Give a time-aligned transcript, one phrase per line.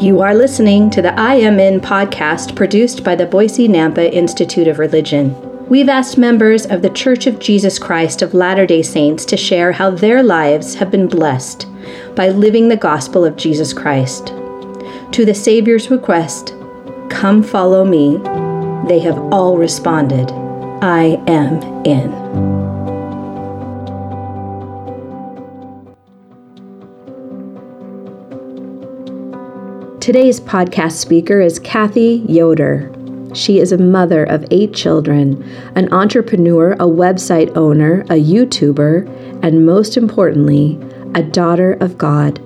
[0.00, 4.68] You are listening to the I Am In podcast produced by the Boise Nampa Institute
[4.68, 5.34] of Religion.
[5.68, 9.72] We've asked members of the Church of Jesus Christ of Latter day Saints to share
[9.72, 11.66] how their lives have been blessed
[12.14, 14.28] by living the gospel of Jesus Christ.
[14.28, 16.54] To the Savior's request,
[17.10, 18.18] Come follow me,
[18.86, 20.30] they have all responded,
[20.80, 22.57] I am in.
[30.08, 32.90] Today's podcast speaker is Kathy Yoder.
[33.34, 35.44] She is a mother of eight children,
[35.74, 40.78] an entrepreneur, a website owner, a YouTuber, and most importantly,
[41.14, 42.40] a daughter of God.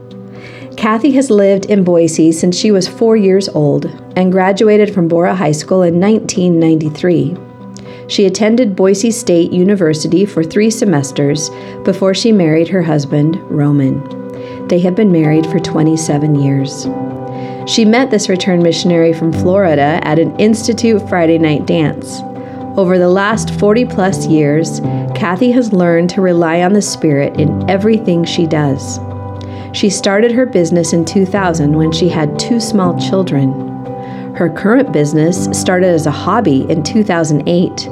[0.76, 3.84] Kathy has lived in Boise since she was four years old
[4.16, 7.36] and graduated from Borah High School in 1993.
[8.08, 11.48] She attended Boise State University for three semesters
[11.84, 14.02] before she married her husband, Roman.
[14.66, 16.88] They have been married for 27 years.
[17.66, 22.20] She met this returned missionary from Florida at an Institute Friday night dance.
[22.76, 24.80] Over the last 40 plus years,
[25.14, 28.98] Kathy has learned to rely on the Spirit in everything she does.
[29.72, 33.52] She started her business in 2000 when she had two small children.
[34.34, 37.86] Her current business started as a hobby in 2008,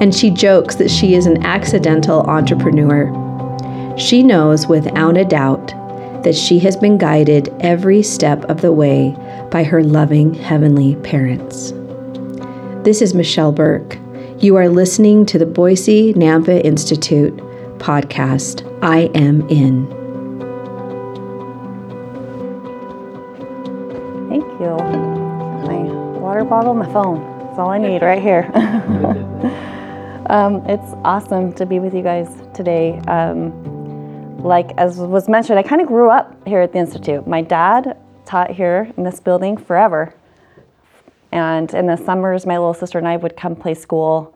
[0.00, 3.10] and she jokes that she is an accidental entrepreneur.
[3.96, 5.72] She knows without a doubt
[6.26, 9.14] that she has been guided every step of the way
[9.52, 11.72] by her loving heavenly parents.
[12.82, 13.96] This is Michelle Burke.
[14.40, 17.36] You are listening to the Boise Nampa Institute
[17.78, 19.86] podcast, I Am In.
[24.28, 24.76] Thank you.
[25.64, 25.78] My
[26.18, 27.20] water bottle, my phone.
[27.38, 28.50] That's all I need right here.
[30.26, 32.98] um, it's awesome to be with you guys today.
[33.06, 33.75] Um,
[34.46, 37.26] like as was mentioned, I kind of grew up here at the Institute.
[37.26, 40.14] My dad taught here in this building forever.
[41.32, 44.34] And in the summers, my little sister and I would come play school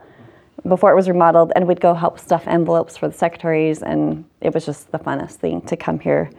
[0.69, 4.53] before it was remodeled, and we'd go help stuff envelopes for the secretaries, and it
[4.53, 6.31] was just the funnest thing to come here.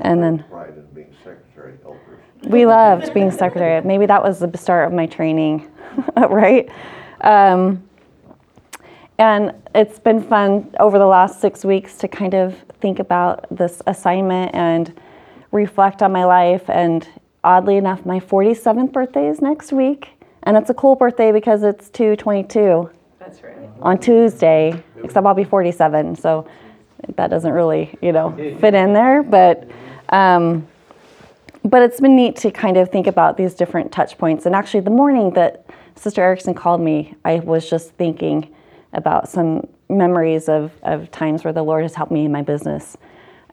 [0.00, 2.20] And then pride in being secretary helpers.
[2.44, 3.82] We loved being secretary.
[3.82, 5.70] Maybe that was the start of my training,
[6.16, 6.68] right?
[7.20, 7.87] Um,
[9.18, 13.82] and it's been fun over the last six weeks to kind of think about this
[13.86, 14.98] assignment and
[15.50, 16.70] reflect on my life.
[16.70, 17.06] And
[17.42, 20.10] oddly enough, my 47th birthday is next week.
[20.44, 22.90] And it's a cool birthday because it's 222.
[23.18, 23.56] That's right.
[23.82, 26.14] On Tuesday, except I'll be 47.
[26.14, 26.48] So
[27.16, 28.30] that doesn't really, you know,
[28.60, 29.24] fit in there.
[29.24, 29.68] But,
[30.10, 30.66] um,
[31.64, 34.46] but it's been neat to kind of think about these different touch points.
[34.46, 38.54] And actually, the morning that Sister Erickson called me, I was just thinking
[38.92, 42.96] about some memories of, of times where the Lord has helped me in my business.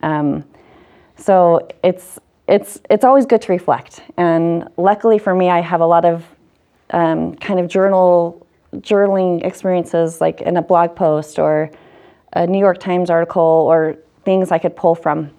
[0.01, 0.43] Um,
[1.17, 4.01] so it's it's it's always good to reflect.
[4.17, 6.25] And luckily for me, I have a lot of
[6.91, 11.71] um, kind of journal journaling experiences, like in a blog post or
[12.33, 15.31] a New York Times article, or things I could pull from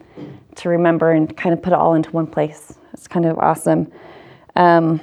[0.57, 2.73] to remember and kind of put it all into one place.
[2.95, 3.93] It's kind of awesome.
[4.55, 5.01] Um,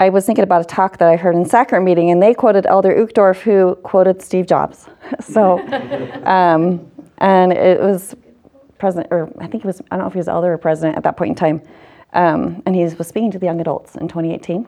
[0.00, 2.66] I was thinking about a talk that I heard in Sacrament meeting, and they quoted
[2.66, 4.86] Elder Uchtdorf, who quoted Steve Jobs.
[5.20, 5.58] so,
[6.24, 6.88] um,
[7.18, 8.14] and it was
[8.78, 10.96] president, or I think it was, I don't know if he was elder or president
[10.96, 11.62] at that point in time.
[12.12, 14.66] Um, and he was speaking to the young adults in 2018,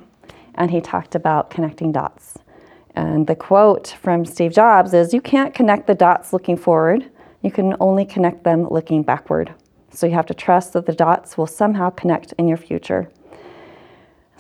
[0.57, 2.37] and he talked about connecting dots.
[2.97, 7.09] And the quote from Steve Jobs is You can't connect the dots looking forward,
[7.43, 9.55] you can only connect them looking backward.
[9.93, 13.11] So you have to trust that the dots will somehow connect in your future.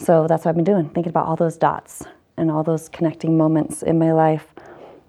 [0.01, 2.05] So that's what I've been doing, thinking about all those dots
[2.39, 4.47] and all those connecting moments in my life.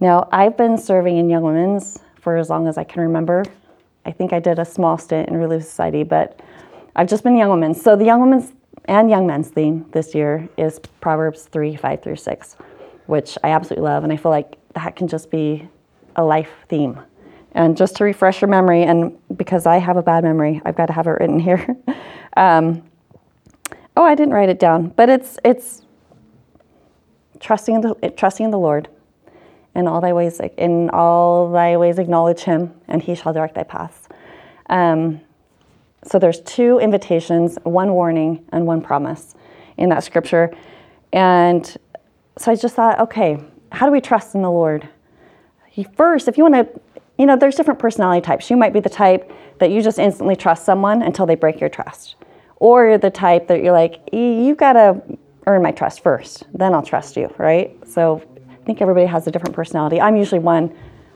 [0.02, 3.46] Now, I've been serving in Young Women's for as long as I can remember.
[4.06, 6.42] I think I did a small stint in Relief Society, but
[6.96, 7.82] I've just been Young Women's.
[7.82, 8.52] So the Young Women's
[8.86, 12.58] and Young Men's theme this year is Proverbs 3 5 through 6,
[13.06, 14.04] which I absolutely love.
[14.04, 15.70] And I feel like that can just be
[16.18, 17.00] a life theme.
[17.54, 20.88] And just to refresh your memory, and because I have a bad memory, I've got
[20.88, 21.78] to have it written here.
[22.38, 22.84] um,
[23.96, 25.84] Oh, I didn't write it down, but it's it's
[27.40, 28.88] trusting in the trusting in the Lord.
[29.74, 33.64] In all thy ways, in all thy ways, acknowledge Him, and He shall direct thy
[33.64, 34.10] paths.
[34.70, 35.22] Um,
[36.04, 39.36] so there's two invitations, one warning and one promise
[39.78, 40.52] in that scripture,
[41.14, 41.78] and
[42.38, 43.38] so I just thought, okay,
[43.72, 44.88] how do we trust in the Lord?
[45.96, 46.82] First, if you want to,
[47.18, 48.50] you know, there's different personality types.
[48.50, 51.70] You might be the type that you just instantly trust someone until they break your
[51.70, 52.16] trust.
[52.62, 55.02] Or you're the type that you're like, you gotta
[55.48, 57.76] earn my trust first, then I'll trust you, right?
[57.88, 58.22] So
[58.52, 60.00] I think everybody has a different personality.
[60.00, 60.72] I'm usually one,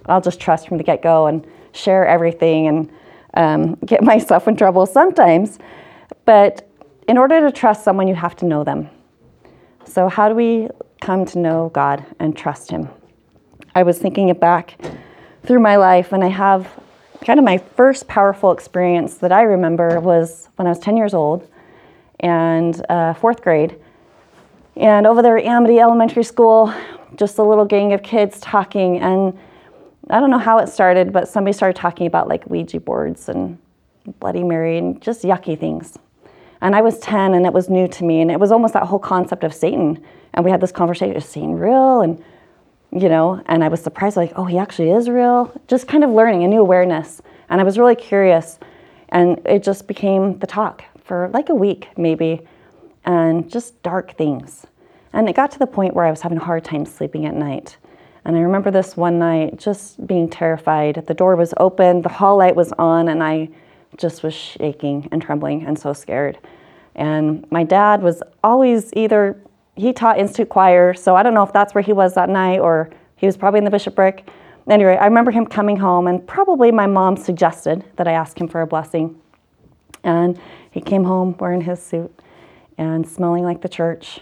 [0.08, 2.92] I'll just trust from the get go and share everything and
[3.36, 5.60] um, get myself in trouble sometimes.
[6.26, 6.68] But
[7.08, 8.90] in order to trust someone, you have to know them.
[9.84, 10.70] So, how do we
[11.00, 12.90] come to know God and trust Him?
[13.76, 14.82] I was thinking it back
[15.44, 16.68] through my life, and I have
[17.24, 21.14] kind of my first powerful experience that I remember was when I was 10 years
[21.14, 21.50] old
[22.20, 23.80] and uh, fourth grade.
[24.76, 26.74] And over there at Amity Elementary School,
[27.16, 29.00] just a little gang of kids talking.
[29.00, 29.38] And
[30.10, 33.58] I don't know how it started, but somebody started talking about like Ouija boards and
[34.20, 35.98] Bloody Mary and just yucky things.
[36.62, 38.22] And I was 10 and it was new to me.
[38.22, 40.04] And it was almost that whole concept of Satan.
[40.34, 42.02] And we had this conversation is Satan real?
[42.02, 42.24] And,
[42.96, 45.52] you know, and I was surprised, like, oh, he actually is real.
[45.68, 47.22] Just kind of learning a new awareness.
[47.50, 48.58] And I was really curious.
[49.10, 52.42] And it just became the talk for like a week, maybe,
[53.04, 54.66] and just dark things.
[55.14, 57.36] And it got to the point where I was having a hard time sleeping at
[57.36, 57.78] night.
[58.24, 61.04] And I remember this one night just being terrified.
[61.06, 63.50] The door was open, the hall light was on, and I
[63.98, 66.40] just was shaking and trembling and so scared.
[66.96, 69.38] And my dad was always either,
[69.76, 72.60] he taught Institute Choir, so I don't know if that's where he was that night
[72.60, 74.30] or he was probably in the bishopric.
[74.70, 78.48] Anyway, I remember him coming home, and probably my mom suggested that I ask him
[78.48, 79.20] for a blessing.
[80.04, 80.40] And
[80.72, 82.12] he came home wearing his suit
[82.78, 84.20] and smelling like the church.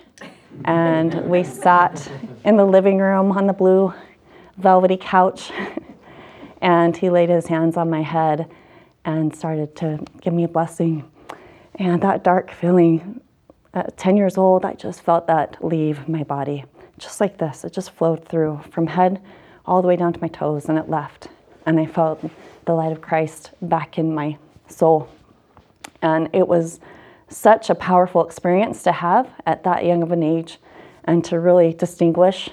[0.65, 2.09] And we sat
[2.45, 3.93] in the living room on the blue
[4.57, 5.51] velvety couch.
[6.61, 8.49] and he laid his hands on my head
[9.05, 11.09] and started to give me a blessing.
[11.75, 13.21] And that dark feeling,
[13.73, 16.65] at 10 years old, I just felt that leave my body,
[16.97, 17.63] just like this.
[17.63, 19.21] It just flowed through from head
[19.65, 21.27] all the way down to my toes, and it left.
[21.65, 22.23] And I felt
[22.65, 24.37] the light of Christ back in my
[24.67, 25.09] soul.
[26.01, 26.79] And it was
[27.29, 30.59] such a powerful experience to have at that young of an age
[31.05, 32.49] and to really distinguish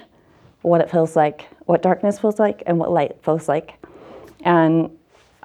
[0.62, 3.74] what it feels like, what darkness feels like, and what light feels like.
[4.42, 4.96] And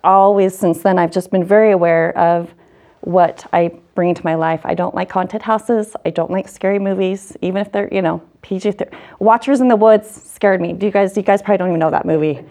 [0.04, 2.54] always since then, I've just been very aware of
[3.02, 4.62] what I bring into my life.
[4.66, 5.96] I don't like haunted houses.
[6.06, 8.74] I don't like scary movies, even if they're, you know, PG.
[9.20, 10.74] Watchers in the Woods scared me.
[10.74, 11.16] Do you guys?
[11.18, 12.46] You guys probably don't even know that movie.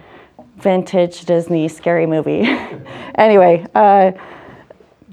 [0.57, 2.41] Vintage Disney scary movie.
[3.17, 4.13] anyway, uh,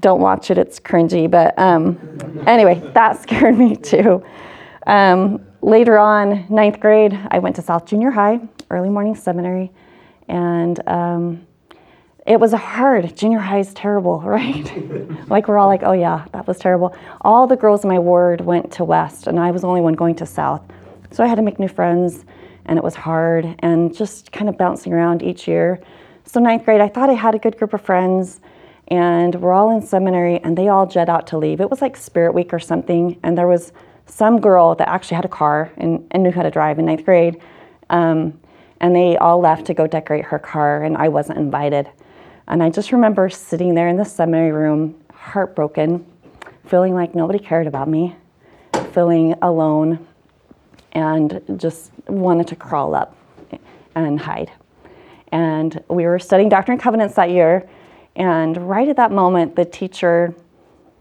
[0.00, 0.58] don't watch it.
[0.58, 1.30] It's cringy.
[1.30, 4.24] But um, anyway, that scared me too.
[4.86, 8.40] Um, later on, ninth grade, I went to South Junior High,
[8.70, 9.70] early morning seminary,
[10.28, 11.46] and um,
[12.26, 13.16] it was hard.
[13.16, 15.28] Junior high is terrible, right?
[15.28, 16.94] like we're all like, oh yeah, that was terrible.
[17.20, 19.94] All the girls in my ward went to West, and I was the only one
[19.94, 20.62] going to South.
[21.10, 22.24] So I had to make new friends,
[22.64, 25.80] and it was hard, and just kind of bouncing around each year.
[26.24, 28.40] So ninth grade, I thought I had a good group of friends,
[28.88, 31.60] and we're all in seminary, and they all jet out to leave.
[31.60, 33.72] It was like Spirit Week or something, and there was
[34.06, 37.04] some girl that actually had a car and, and knew how to drive in ninth
[37.04, 37.40] grade.
[37.90, 38.38] Um,
[38.80, 41.88] and they all left to go decorate her car, and I wasn't invited.
[42.48, 46.04] And I just remember sitting there in the seminary room, heartbroken,
[46.66, 48.16] feeling like nobody cared about me,
[48.92, 50.06] feeling alone,
[50.92, 53.16] and just wanted to crawl up
[53.94, 54.50] and hide.
[55.30, 57.68] And we were studying Doctrine and Covenants that year,
[58.16, 60.34] and right at that moment, the teacher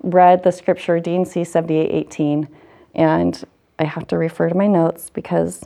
[0.04, 2.48] read the scripture D&C 7818,
[2.96, 3.44] and
[3.80, 5.64] I have to refer to my notes because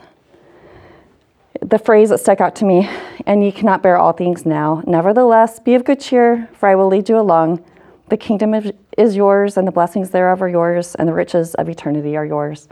[1.62, 2.90] the phrase that stuck out to me,
[3.26, 4.84] and ye cannot bear all things now.
[4.86, 7.64] Nevertheless, be of good cheer, for I will lead you along.
[8.10, 8.54] The kingdom
[8.98, 12.68] is yours, and the blessings thereof are yours, and the riches of eternity are yours.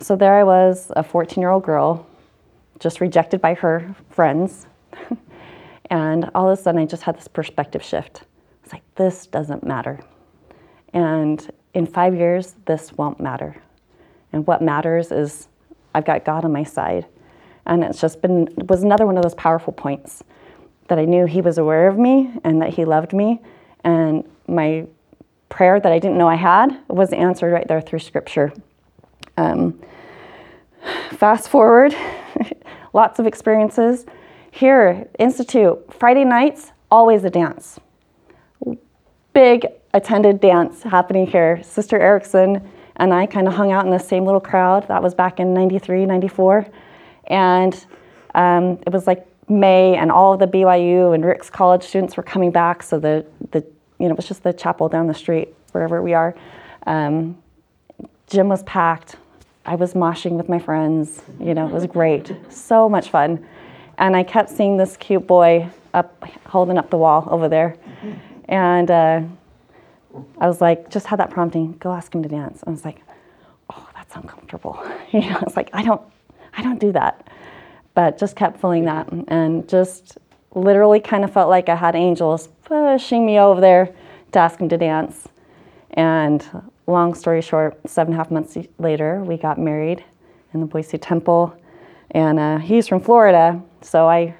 [0.00, 2.06] So there I was, a 14 year old girl,
[2.80, 4.66] just rejected by her friends.
[5.90, 8.24] and all of a sudden, I just had this perspective shift.
[8.64, 10.00] It's like, this doesn't matter.
[10.92, 13.56] And in five years, this won't matter.
[14.32, 15.48] And what matters is
[15.94, 17.06] I've got God on my side
[17.66, 20.22] and it's just been, it was another one of those powerful points
[20.88, 23.40] that I knew He was aware of me and that He loved me.
[23.84, 24.86] And my
[25.48, 28.52] prayer that I didn't know I had was answered right there through Scripture.
[29.36, 29.80] Um,
[31.12, 31.94] fast forward,
[32.92, 34.06] lots of experiences.
[34.50, 37.80] Here, Institute, Friday nights, always a dance.
[39.32, 41.62] Big attended dance happening here.
[41.62, 44.86] Sister Erickson and I kind of hung out in the same little crowd.
[44.88, 46.66] That was back in 93, 94.
[47.26, 47.86] And
[48.34, 52.22] um, it was like May, and all of the BYU and Ricks College students were
[52.22, 52.82] coming back.
[52.82, 53.64] So the, the
[53.98, 56.34] you know, it was just the chapel down the street, wherever we are.
[56.86, 57.38] Um,
[58.28, 59.16] gym was packed.
[59.66, 61.22] I was moshing with my friends.
[61.40, 62.32] You know, it was great.
[62.50, 63.46] So much fun.
[63.98, 67.76] And I kept seeing this cute boy up, holding up the wall over there.
[68.46, 69.22] And uh,
[70.38, 72.62] I was like, just had that prompting, go ask him to dance.
[72.66, 73.02] I was like,
[73.70, 74.84] oh, that's uncomfortable.
[75.12, 76.02] You know, it's like, I don't,
[76.56, 77.28] I don't do that.
[77.94, 80.18] But just kept feeling that and just
[80.54, 83.94] literally kind of felt like I had angels pushing me over there
[84.32, 85.28] to ask him to dance.
[85.92, 86.44] And
[86.86, 90.04] long story short, seven and a half months later, we got married
[90.52, 91.54] in the Boise Temple.
[92.10, 94.34] And uh, he's from Florida, so I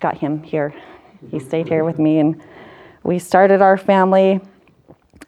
[0.00, 0.74] got him here.
[1.30, 2.40] He stayed here with me, and
[3.02, 4.40] we started our family.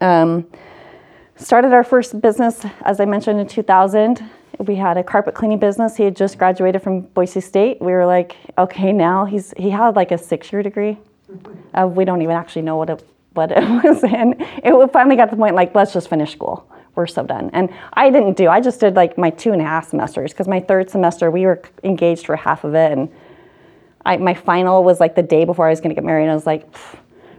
[0.00, 0.46] Um,
[1.37, 4.28] started our first business, as I mentioned, in 2000.
[4.59, 5.97] We had a carpet cleaning business.
[5.97, 7.80] He had just graduated from Boise State.
[7.80, 10.99] We were like, okay, now he's he had like a six-year degree.
[11.75, 13.04] Uh, we don't even actually know what it
[13.35, 14.37] what it was in.
[14.62, 16.68] It finally got to the point like, let's just finish school.
[16.94, 17.50] We're so done.
[17.54, 18.49] And I didn't do.
[18.49, 21.47] I just did like my two and a half semesters because my third semester we
[21.47, 23.11] were engaged for half of it, and
[24.04, 26.25] I, my final was like the day before I was going to get married.
[26.25, 26.68] And I was like,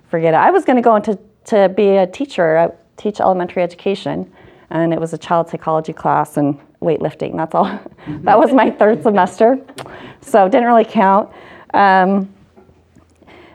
[0.10, 0.38] forget it.
[0.38, 4.32] I was going to go into to be a teacher, uh, teach elementary education,
[4.70, 7.36] and it was a child psychology class and weightlifting.
[7.36, 7.66] That's all.
[8.08, 9.60] that was my third semester,
[10.22, 11.30] so it didn't really count.
[11.74, 12.34] Um,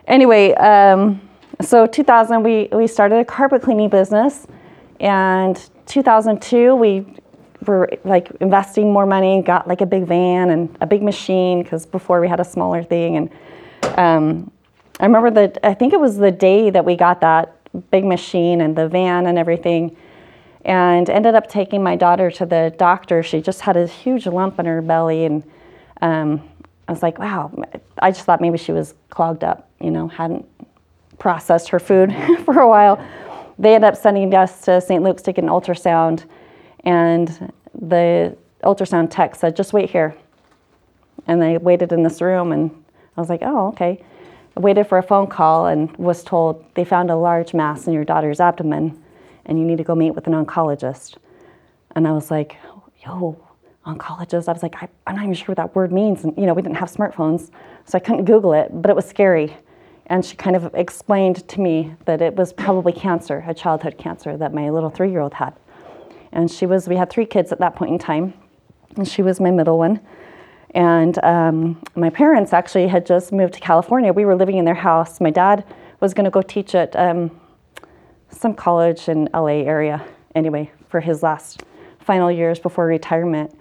[0.06, 1.20] anyway, um,
[1.60, 4.46] so 2000 we we started a carpet cleaning business,
[5.00, 7.06] and 2002 we
[7.66, 11.86] were like investing more money, got like a big van and a big machine because
[11.86, 13.16] before we had a smaller thing.
[13.16, 13.30] And
[13.98, 14.50] um,
[15.00, 17.54] I remember that I think it was the day that we got that
[17.90, 19.96] big machine and the van and everything,
[20.68, 23.22] and ended up taking my daughter to the doctor.
[23.22, 25.42] She just had a huge lump in her belly, and
[26.02, 26.46] um,
[26.86, 27.50] I was like, wow.
[28.00, 30.46] I just thought maybe she was clogged up, you know, hadn't
[31.18, 33.04] processed her food for a while.
[33.58, 35.02] They ended up sending us to St.
[35.02, 36.24] Luke's to get an ultrasound
[36.84, 40.14] and the ultrasound tech said, just wait here.
[41.26, 42.70] And they waited in this room, and
[43.16, 44.02] I was like, oh, okay.
[44.56, 47.92] I waited for a phone call and was told they found a large mass in
[47.92, 49.02] your daughter's abdomen,
[49.48, 51.16] and you need to go meet with an oncologist.
[51.96, 52.56] And I was like,
[53.04, 53.36] yo,
[53.86, 54.48] oncologist.
[54.48, 56.22] I was like, I, am not even sure what that word means.
[56.22, 57.50] And, you know, we didn't have smartphones,
[57.86, 59.56] so I couldn't Google it, but it was scary.
[60.06, 64.36] And she kind of explained to me that it was probably cancer, a childhood cancer
[64.36, 65.54] that my little three year old had.
[66.32, 68.34] And she was, we had three kids at that point in time,
[68.96, 70.00] and she was my middle one.
[70.74, 74.12] And um, my parents actually had just moved to California.
[74.12, 75.20] We were living in their house.
[75.20, 75.64] My dad
[76.00, 77.30] was going to go teach at um,
[78.30, 80.04] some college in LA area,
[80.34, 81.62] anyway, for his last
[82.00, 83.54] final years before retirement.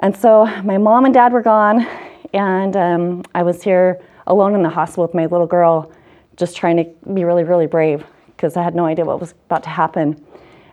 [0.00, 1.86] And so my mom and dad were gone,
[2.32, 5.92] and um, I was here alone in the hospital with my little girl,
[6.36, 9.64] just trying to be really, really brave because I had no idea what was about
[9.64, 10.24] to happen.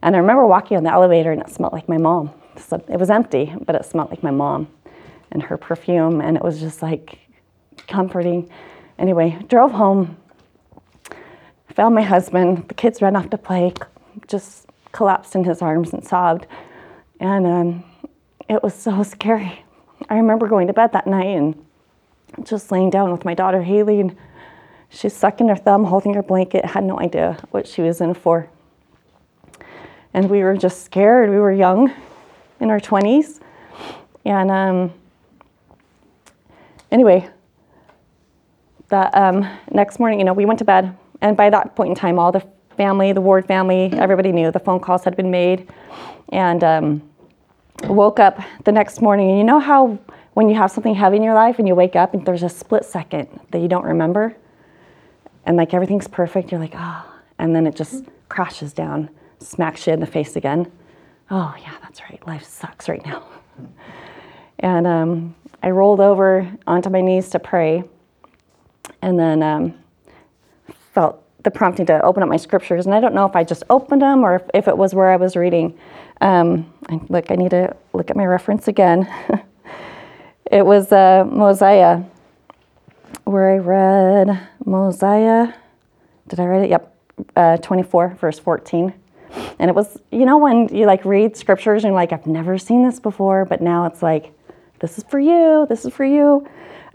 [0.03, 2.31] And I remember walking on the elevator and it smelled like my mom.
[2.57, 4.67] So it was empty, but it smelled like my mom
[5.31, 7.17] and her perfume, and it was just like
[7.87, 8.49] comforting.
[8.99, 10.15] Anyway, drove home,
[11.75, 12.67] found my husband.
[12.67, 13.73] The kids ran off to play,
[14.27, 16.47] just collapsed in his arms and sobbed.
[17.19, 17.83] And um,
[18.49, 19.63] it was so scary.
[20.09, 21.65] I remember going to bed that night and
[22.43, 24.15] just laying down with my daughter Haley, and
[24.89, 28.49] she's sucking her thumb, holding her blanket, had no idea what she was in for
[30.15, 31.29] and we were just scared.
[31.29, 31.93] We were young,
[32.61, 33.41] in our 20s.
[34.23, 34.93] And um,
[36.89, 37.29] anyway,
[38.87, 40.97] the um, next morning, you know, we went to bed.
[41.25, 42.45] And by that point in time, all the
[42.77, 45.67] family, the Ward family, everybody knew the phone calls had been made.
[46.29, 47.09] And um,
[47.85, 49.29] woke up the next morning.
[49.29, 49.97] And you know how
[50.35, 52.49] when you have something heavy in your life and you wake up and there's a
[52.49, 54.35] split second that you don't remember?
[55.47, 57.07] And like everything's perfect, you're like, ah.
[57.07, 57.21] Oh.
[57.39, 60.71] And then it just crashes down smacks you in the face again.
[61.31, 62.25] Oh, yeah, that's right.
[62.27, 63.25] Life sucks right now.
[64.59, 67.83] And um, I rolled over onto my knees to pray
[69.01, 69.77] and then um,
[70.95, 72.87] felt the prompting to open up my scriptures.
[72.87, 75.11] And I don't know if I just opened them or if, if it was where
[75.11, 75.77] I was reading.
[76.21, 79.07] Um, I, look, I need to look at my reference again.
[80.51, 82.01] it was uh, Mosiah,
[83.25, 85.53] where I read Mosiah.
[86.27, 86.69] Did I write it?
[86.71, 86.97] Yep,
[87.35, 88.93] uh, 24, verse 14.
[89.59, 92.57] And it was, you know, when you like read scriptures and you're like, I've never
[92.57, 94.31] seen this before, but now it's like,
[94.79, 96.47] this is for you, this is for you.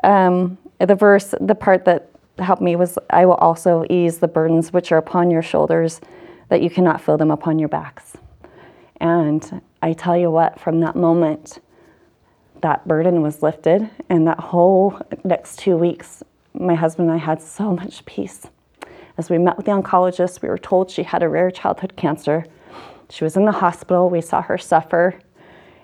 [0.03, 2.10] Um, the verse, the part that
[2.43, 6.01] helped me was, I will also ease the burdens which are upon your shoulders,
[6.49, 8.17] that you cannot feel them upon your backs.
[9.01, 11.61] And I tell you what, from that moment,
[12.61, 13.89] that burden was lifted.
[14.09, 18.47] And that whole next two weeks, my husband and I had so much peace.
[19.17, 22.45] As we met with the oncologist, we were told she had a rare childhood cancer.
[23.09, 24.09] She was in the hospital.
[24.09, 25.19] We saw her suffer.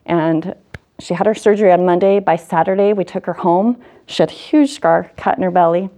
[0.05, 0.55] And
[0.99, 2.21] she had her surgery on Monday.
[2.21, 3.83] By Saturday, we took her home.
[4.07, 5.91] She had a huge scar cut in her belly.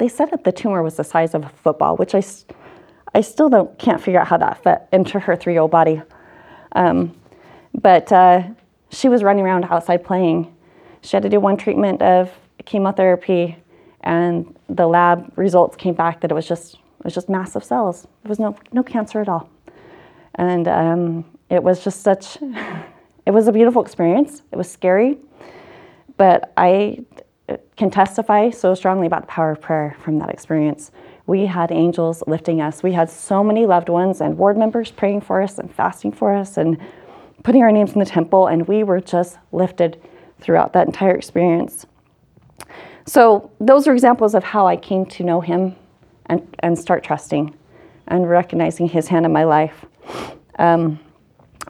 [0.00, 2.22] They said that the tumor was the size of a football, which I,
[3.14, 6.00] I still don't, can't figure out how that fit into her three year old body.
[6.72, 7.14] Um,
[7.74, 8.44] but uh,
[8.88, 10.56] she was running around outside playing.
[11.02, 12.32] She had to do one treatment of
[12.64, 13.58] chemotherapy
[14.00, 18.06] and the lab results came back that it was just it was just massive cells.
[18.22, 19.50] There was no no cancer at all.
[20.36, 22.38] And um, it was just such,
[23.26, 24.40] it was a beautiful experience.
[24.50, 25.18] It was scary,
[26.16, 27.04] but I
[27.76, 30.90] can testify so strongly about the power of prayer from that experience.
[31.26, 32.82] We had angels lifting us.
[32.82, 36.34] We had so many loved ones and ward members praying for us and fasting for
[36.34, 36.78] us and
[37.42, 40.00] putting our names in the temple, and we were just lifted
[40.40, 41.86] throughout that entire experience.
[43.06, 45.74] So, those are examples of how I came to know Him
[46.26, 47.56] and, and start trusting
[48.08, 49.84] and recognizing His hand in my life.
[50.58, 51.00] Um,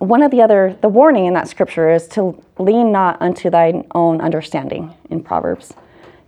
[0.01, 3.87] one of the other, the warning in that scripture is to lean not unto thine
[3.95, 5.75] own understanding in Proverbs.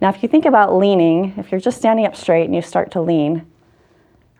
[0.02, 2.90] Now, if you think about leaning, if you're just standing up straight and you start
[2.92, 3.46] to lean,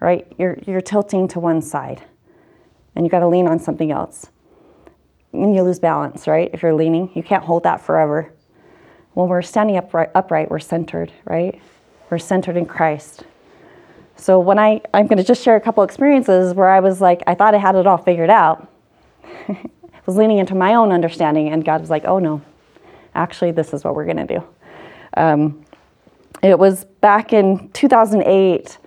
[0.01, 2.03] right, you're, you're tilting to one side
[2.95, 4.27] and you got to lean on something else.
[5.33, 6.51] And you lose balance, right?
[6.53, 8.35] If you're leaning, you can't hold that forever.
[9.15, 11.59] When we're standing upright, upright we're centered, right?
[12.11, 13.25] We're centered in Christ.
[14.17, 17.23] So when I, I'm going to just share a couple experiences where I was like,
[17.27, 18.69] I thought I had it all figured out.
[20.07, 22.43] Was leaning into my own understanding, and God was like, oh no,
[23.15, 24.45] actually, this is what we're going to do.
[25.17, 25.65] Um,
[26.43, 28.79] it was back in 2008.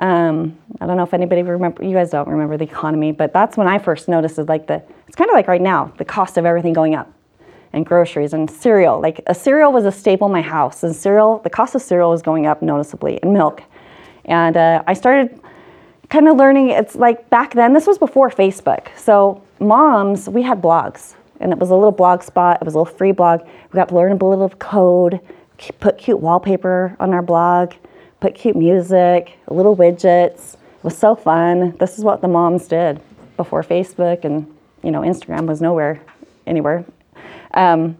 [0.00, 3.56] Um, I don't know if anybody remember, you guys don't remember the economy, but that's
[3.56, 6.44] when I first noticed like the, it's kind of like right now, the cost of
[6.44, 7.12] everything going up
[7.72, 9.00] and groceries and cereal.
[9.00, 12.10] Like a cereal was a staple in my house, and cereal, the cost of cereal
[12.10, 13.62] was going up noticeably, and milk.
[14.24, 15.40] And uh, I started
[16.08, 16.70] kind of learning.
[16.70, 18.88] It's like back then, this was before Facebook.
[18.96, 22.58] So moms, we had blogs, and it was a little blog spot.
[22.60, 23.42] It was a little free blog.
[23.72, 25.20] We got to learn a little of code,
[25.80, 27.74] put cute wallpaper on our blog,
[28.20, 30.54] put cute music, little widgets.
[30.54, 31.76] It was so fun.
[31.78, 33.00] This is what the moms did
[33.36, 36.00] before Facebook and you know Instagram was nowhere,
[36.46, 36.84] anywhere.
[37.54, 37.96] Um,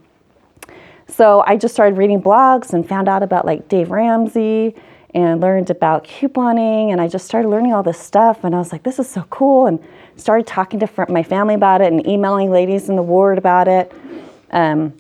[1.09, 4.75] so I just started reading blogs and found out about like Dave Ramsey
[5.15, 8.73] and learned about couponing and I just started learning all this stuff and I was
[8.73, 9.83] like, this is so cool and
[10.17, 13.93] started talking to my family about it and emailing ladies in the ward about it.
[14.51, 14.93] Um,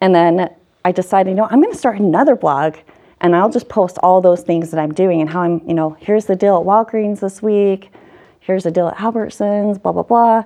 [0.00, 0.48] and then
[0.84, 2.76] I decided, you know, I'm going to start another blog
[3.20, 5.90] and I'll just post all those things that I'm doing and how I'm, you know,
[6.00, 7.92] here's the deal at Walgreens this week,
[8.40, 10.44] here's the deal at Albertsons, blah, blah, blah.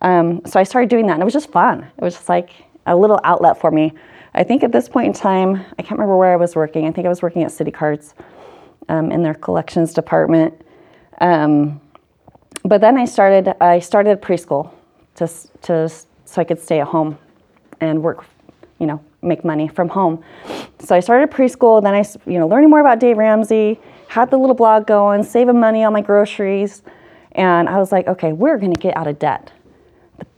[0.00, 1.80] Um, so I started doing that and it was just fun.
[1.82, 2.50] It was just like
[2.86, 3.92] a little outlet for me.
[4.34, 6.86] I think at this point in time, I can't remember where I was working.
[6.86, 8.14] I think I was working at Citi Cards
[8.88, 10.54] um, in their collections department.
[11.20, 11.80] Um,
[12.64, 13.54] but then I started.
[13.60, 14.70] I started preschool
[15.16, 15.28] to,
[15.62, 17.18] to so I could stay at home
[17.80, 18.24] and work,
[18.78, 20.24] you know, make money from home.
[20.78, 21.82] So I started preschool.
[21.82, 23.78] Then I, you know, learning more about Dave Ramsey.
[24.08, 26.82] Had the little blog going, saving money on my groceries,
[27.32, 29.50] and I was like, okay, we're going to get out of debt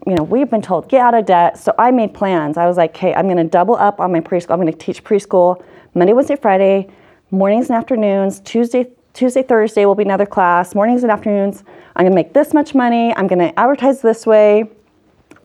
[0.07, 1.59] you know, we've been told get out of debt.
[1.59, 2.57] So I made plans.
[2.57, 4.51] I was like, hey, I'm going to double up on my preschool.
[4.51, 5.63] I'm going to teach preschool
[5.95, 6.89] Monday, Wednesday, Friday,
[7.31, 8.41] mornings and afternoons.
[8.41, 10.75] Tuesday, Tuesday, Thursday will be another class.
[10.75, 11.65] Mornings and afternoons.
[11.97, 13.15] I'm going to make this much money.
[13.17, 14.71] I'm going to advertise this way.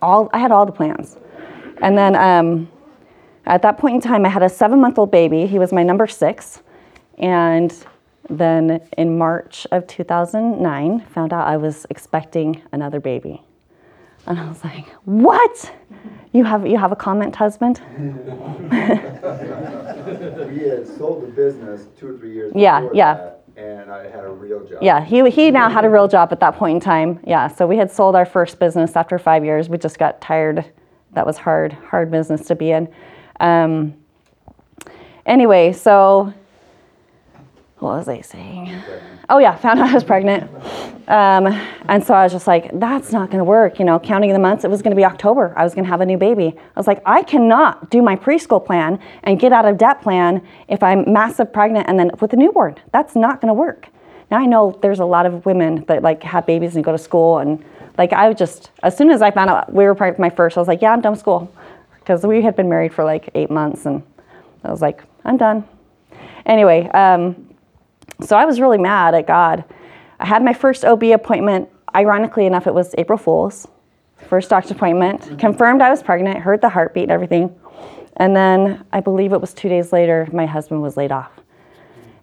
[0.02, 1.17] All I had all the plans,
[1.82, 2.69] and then um,
[3.45, 5.45] at that point in time, I had a seven-month-old baby.
[5.45, 6.62] He was my number six,
[7.17, 7.74] and
[8.30, 13.43] then in March of 2009, found out I was expecting another baby.
[14.30, 15.74] And I was like, what?
[16.32, 17.82] You have you have a comment, husband?
[17.98, 18.04] we
[20.70, 23.15] had sold the business two or three years yeah, yeah.
[23.15, 24.78] That, and I had a real job.
[24.82, 27.20] Yeah, he, he now had a real job at that point in time.
[27.26, 29.68] Yeah, so we had sold our first business after five years.
[29.68, 30.63] We just got tired.
[31.13, 32.88] That was hard, hard business to be in.
[33.39, 33.96] Um,
[35.26, 36.34] anyway, so
[37.80, 38.82] what was I saying?
[39.30, 40.52] Oh yeah, found out I was pregnant.
[41.08, 41.48] Um,
[41.88, 43.80] and so I was just like, that's not going to work.
[43.80, 45.54] You know, counting the months, it was going to be October.
[45.56, 46.56] I was going to have a new baby.
[46.58, 50.46] I was like, I cannot do my preschool plan and get out of debt plan
[50.68, 52.76] if I'm massive pregnant and then with a newborn.
[52.92, 53.88] That's not going to work.
[54.30, 56.98] Now I know there's a lot of women that like have babies and go to
[56.98, 57.63] school and
[57.98, 60.58] like I just as soon as I found out we were pregnant with my first,
[60.58, 61.52] I was like, yeah, I'm done with school
[62.00, 64.04] because we had been married for like eight months and
[64.63, 65.63] I was like, I'm done.
[66.46, 67.49] Anyway, um,
[68.22, 69.63] so I was really mad at God.
[70.19, 71.69] I had my first OB appointment.
[71.95, 73.67] Ironically enough, it was April Fool's.
[74.28, 75.39] First doctor's appointment.
[75.39, 77.56] Confirmed I was pregnant, heard the heartbeat and everything.
[78.17, 81.32] And then I believe it was two days later, my husband was laid off.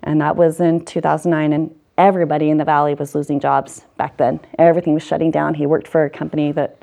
[0.03, 1.53] And that was in 2009.
[1.53, 4.41] And everybody in the valley was losing jobs back then.
[4.59, 5.55] Everything was shutting down.
[5.55, 6.83] He worked for a company that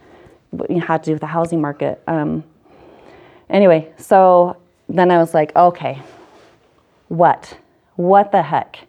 [0.86, 2.02] had to do with the housing market.
[2.08, 2.44] Um,
[3.50, 4.58] anyway, so
[4.89, 6.02] then I was like, okay,
[7.08, 7.58] what?
[7.96, 8.80] What the heck?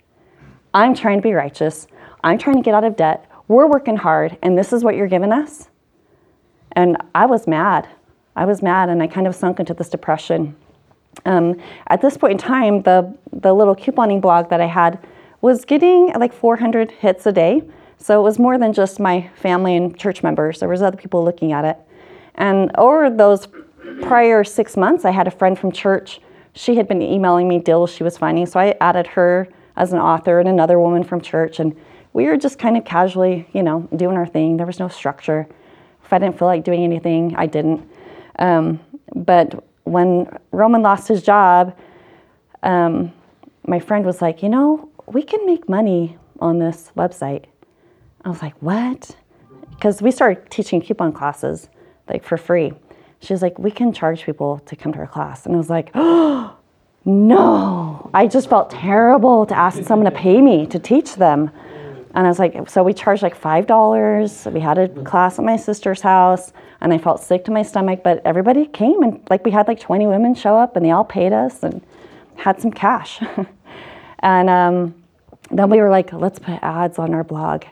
[0.74, 1.86] I'm trying to be righteous.
[2.24, 3.30] I'm trying to get out of debt.
[3.46, 5.68] We're working hard, and this is what you're giving us?
[6.72, 7.88] And I was mad.
[8.34, 10.56] I was mad, and I kind of sunk into this depression.
[11.24, 14.98] Um, at this point in time, the, the little couponing blog that I had
[15.40, 17.62] was getting like 400 hits a day,
[17.98, 20.58] So it was more than just my family and church members.
[20.58, 21.78] There was other people looking at it.
[22.34, 23.46] And over those
[24.02, 26.20] prior six months, I had a friend from church.
[26.54, 29.98] She had been emailing me deals she was finding, so I added her as an
[29.98, 31.76] author and another woman from church, and
[32.12, 34.56] we were just kind of casually, you know, doing our thing.
[34.56, 35.46] There was no structure.
[36.04, 37.88] If I didn't feel like doing anything, I didn't.
[38.38, 38.80] Um,
[39.14, 41.76] but when Roman lost his job,
[42.62, 43.12] um,
[43.66, 47.44] my friend was like, you know, we can make money on this website.
[48.24, 49.16] I was like, what?
[49.70, 51.68] Because we started teaching coupon classes
[52.08, 52.72] like for free.
[53.20, 55.46] She was like, we can charge people to come to our class.
[55.46, 56.56] And I was like, oh,
[57.04, 58.10] no.
[58.14, 61.50] I just felt terrible to ask someone to pay me to teach them.
[62.14, 64.52] And I was like, so we charged like $5.
[64.52, 68.02] We had a class at my sister's house and I felt sick to my stomach,
[68.04, 71.04] but everybody came and like we had like 20 women show up and they all
[71.04, 71.82] paid us and
[72.36, 73.20] had some cash.
[74.20, 74.94] and um,
[75.50, 77.64] then we were like, let's put ads on our blog.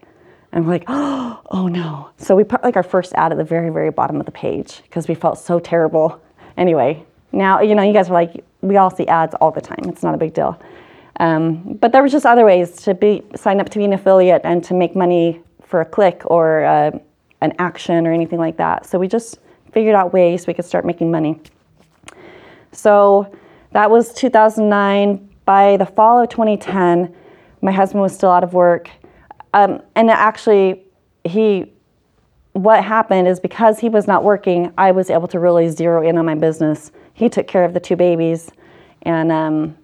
[0.50, 2.10] And we're like, oh no.
[2.18, 4.82] So we put like our first ad at the very, very bottom of the page
[4.82, 6.20] because we felt so terrible.
[6.56, 9.84] Anyway, now, you know, you guys are like, we all see ads all the time.
[9.84, 10.58] It's not a big deal.
[11.20, 14.40] Um, but there was just other ways to be sign up to be an affiliate
[14.44, 16.90] and to make money for a click or uh,
[17.42, 18.86] an action or anything like that.
[18.86, 19.38] So we just
[19.72, 21.38] figured out ways we could start making money.
[22.72, 23.30] So
[23.72, 25.28] that was 2009.
[25.44, 27.14] By the fall of 2010,
[27.62, 28.90] my husband was still out of work.
[29.54, 30.84] Um, and actually,
[31.24, 31.72] he,
[32.52, 36.16] what happened is because he was not working, I was able to really zero in
[36.16, 36.92] on my business.
[37.14, 38.50] He took care of the two babies,
[39.02, 39.76] and um,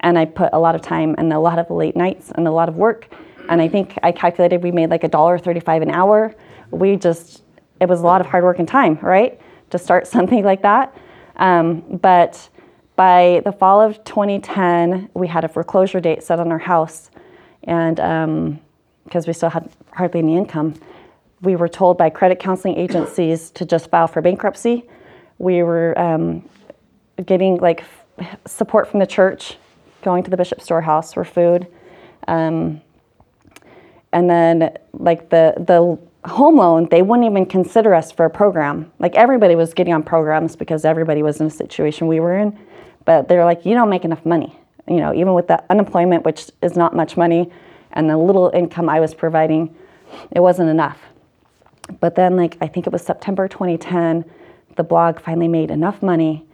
[0.00, 2.50] and I put a lot of time and a lot of late nights and a
[2.50, 3.08] lot of work.
[3.48, 6.34] And I think I calculated we made like a dollar thirty-five an hour.
[6.70, 7.42] We just
[7.80, 10.96] it was a lot of hard work and time, right, to start something like that.
[11.36, 12.48] Um, but
[12.96, 17.10] by the fall of 2010, we had a foreclosure date set on our house,
[17.62, 18.60] and um,
[19.04, 20.74] because we still had hardly any income.
[21.40, 24.84] We were told by credit counseling agencies to just file for bankruptcy.
[25.38, 26.48] We were um,
[27.24, 27.84] getting like
[28.46, 29.56] support from the church,
[30.02, 31.66] going to the bishop's storehouse for food.
[32.26, 32.80] Um,
[34.12, 35.98] and then like the the
[36.28, 38.90] home loan, they wouldn't even consider us for a program.
[38.98, 42.58] Like everybody was getting on programs because everybody was in a situation we were in.
[43.04, 44.58] But they're like, you don't make enough money.
[44.86, 47.50] You know, even with the unemployment, which is not much money,
[47.92, 49.74] and the little income I was providing,
[50.30, 50.98] it wasn't enough.
[52.00, 54.24] But then, like, I think it was September 2010,
[54.78, 56.46] the blog finally made enough money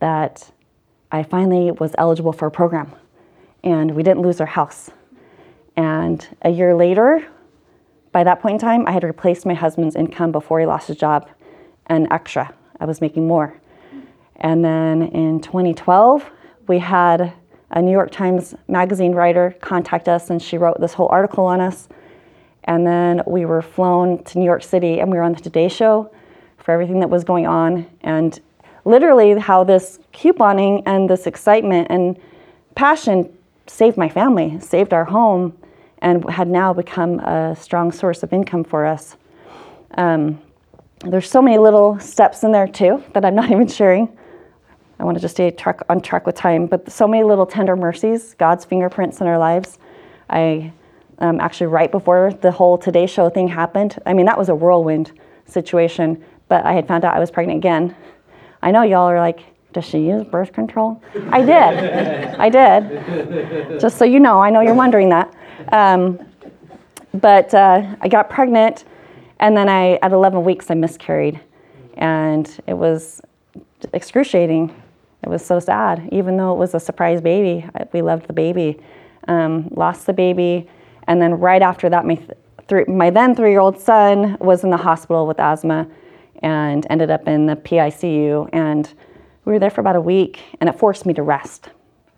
[0.00, 0.50] that
[1.12, 2.92] I finally was eligible for a program.
[3.62, 4.90] And we didn't lose our house.
[5.76, 7.24] And a year later,
[8.12, 10.96] by that point in time, I had replaced my husband's income before he lost his
[10.96, 11.28] job
[11.86, 12.52] and extra.
[12.80, 13.60] I was making more.
[14.36, 16.30] And then in 2012,
[16.66, 17.34] we had
[17.72, 21.60] a New York Times Magazine writer contact us, and she wrote this whole article on
[21.60, 21.88] us.
[22.64, 25.68] And then we were flown to New York City, and we were on the Today
[25.68, 26.10] Show
[26.66, 27.86] for everything that was going on.
[28.00, 28.40] And
[28.84, 32.18] literally, how this couponing and this excitement and
[32.74, 33.32] passion
[33.68, 35.56] saved my family, saved our home,
[35.98, 39.16] and had now become a strong source of income for us.
[39.96, 40.42] Um,
[41.04, 44.08] there's so many little steps in there too that I'm not even sharing.
[44.98, 47.76] I want to just stay track, on track with time, but so many little tender
[47.76, 49.78] mercies, God's fingerprints in our lives.
[50.28, 50.72] I
[51.20, 54.54] um, actually, right before the whole Today Show thing happened, I mean, that was a
[54.54, 55.12] whirlwind
[55.46, 57.94] situation, but I had found out I was pregnant again.
[58.62, 59.40] I know y'all are like,
[59.72, 61.02] does she use birth control?
[61.30, 62.38] I did.
[62.38, 63.80] I did.
[63.80, 65.34] Just so you know, I know you're wondering that.
[65.72, 66.18] Um,
[67.12, 68.84] but uh, I got pregnant,
[69.40, 71.40] and then I, at 11 weeks, I miscarried.
[71.94, 73.20] And it was
[73.92, 74.74] excruciating.
[75.22, 77.66] It was so sad, even though it was a surprise baby.
[77.92, 78.78] We loved the baby.
[79.28, 80.68] Um, lost the baby,
[81.08, 82.14] and then right after that, my
[82.68, 85.88] th- my then three-year-old son was in the hospital with asthma,
[86.42, 88.48] and ended up in the PICU.
[88.52, 88.92] And
[89.44, 91.70] we were there for about a week, and it forced me to rest.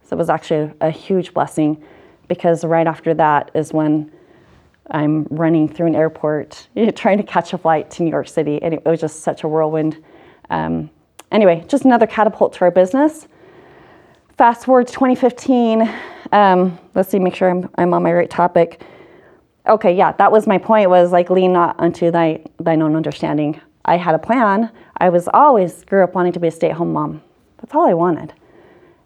[0.03, 1.83] So it was actually a, huge blessing,
[2.29, 4.11] because right after that is when
[4.91, 8.73] I'm running through an airport, trying to catch a flight to New York City, and
[8.73, 10.03] it was just such a whirlwind.
[10.49, 10.89] Um,
[11.31, 13.29] anyway, just another catapult to our business.
[14.39, 15.93] Fast forward to 2015.
[16.33, 18.83] Um, let's see, make sure I'm, I'm on my right topic.
[19.69, 20.89] Okay, yeah, that was my point.
[20.89, 23.61] Was like lean not unto thy thine own understanding.
[23.89, 24.71] I had a plan.
[24.99, 27.23] I was always grew up wanting to be a stay-at-home mom.
[27.59, 28.35] That's all I wanted.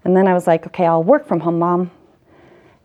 [0.04, 1.92] And then I was like, okay, I'll work from home, mom.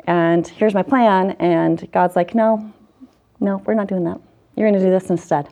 [0.05, 1.31] And here's my plan.
[1.39, 2.71] And God's like, no,
[3.39, 4.21] no, we're not doing that.
[4.55, 5.49] You're going to do this instead.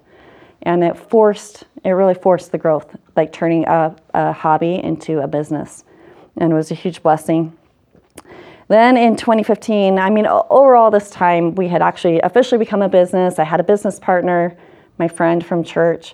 [0.62, 5.28] And it forced, it really forced the growth, like turning a, a hobby into a
[5.28, 5.84] business.
[6.38, 7.58] And it was a huge blessing.
[8.68, 12.90] then in 2015, I mean, over all this time, we had actually officially become a
[12.90, 13.40] business.
[13.40, 14.56] I had a business partner,
[15.00, 16.14] my friend from church.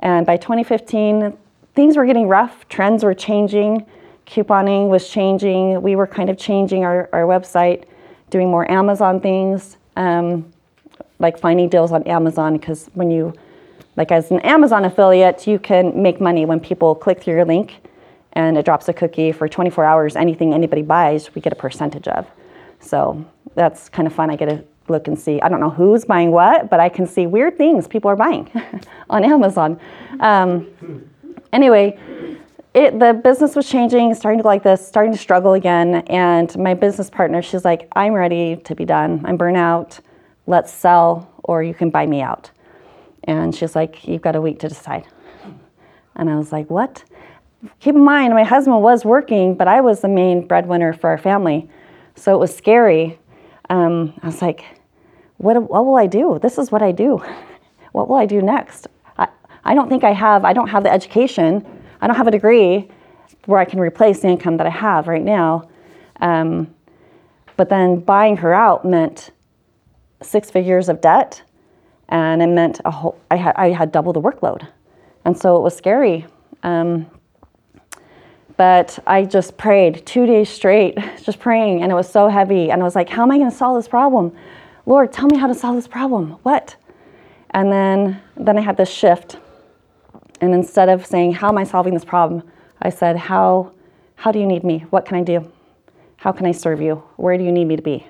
[0.00, 1.36] And by 2015,
[1.74, 3.86] things were getting rough, trends were changing,
[4.26, 5.82] couponing was changing.
[5.82, 7.84] We were kind of changing our, our website,
[8.30, 10.50] doing more Amazon things, um,
[11.18, 13.34] like finding deals on Amazon, because when you,
[13.96, 17.80] like as an Amazon affiliate, you can make money when people click through your link
[18.34, 20.16] and it drops a cookie for 24 hours.
[20.16, 22.26] Anything anybody buys, we get a percentage of.
[22.78, 24.30] So that's kind of fun.
[24.30, 25.40] I get to look and see.
[25.40, 28.50] I don't know who's buying what, but I can see weird things people are buying
[29.10, 29.80] on Amazon.
[30.20, 30.68] Um,
[31.52, 31.98] anyway,
[32.74, 35.96] it, the business was changing, starting to go like this, starting to struggle again.
[36.08, 39.22] And my business partner, she's like, I'm ready to be done.
[39.24, 39.98] I'm burnt out.
[40.46, 42.50] Let's sell, or you can buy me out.
[43.24, 45.06] And she's like, You've got a week to decide.
[46.16, 47.04] And I was like, What?
[47.78, 51.18] keep in mind, my husband was working, but I was the main breadwinner for our
[51.18, 51.68] family.
[52.14, 53.18] So it was scary.
[53.68, 54.64] Um, I was like,
[55.40, 56.38] what, what will I do?
[56.40, 57.22] This is what I do.
[57.92, 58.86] What will I do next?
[59.18, 59.26] I,
[59.64, 61.66] I don't think I have, I don't have the education,
[62.00, 62.88] I don't have a degree
[63.46, 65.68] where I can replace the income that I have right now.
[66.20, 66.72] Um,
[67.56, 69.32] but then buying her out meant
[70.22, 71.42] six figures of debt,
[72.10, 74.68] and it meant a whole, I, had, I had double the workload.
[75.24, 76.26] And so it was scary.
[76.62, 77.10] Um,
[78.56, 82.70] but I just prayed two days straight, just praying, and it was so heavy.
[82.70, 84.32] And I was like, How am I going to solve this problem?
[84.90, 86.32] Lord, tell me how to solve this problem.
[86.42, 86.74] What?
[87.50, 89.38] And then, then I had this shift.
[90.40, 92.42] And instead of saying, How am I solving this problem?
[92.82, 93.70] I said, How,
[94.16, 94.80] how do you need me?
[94.90, 95.48] What can I do?
[96.16, 97.04] How can I serve you?
[97.18, 98.04] Where do you need me to be?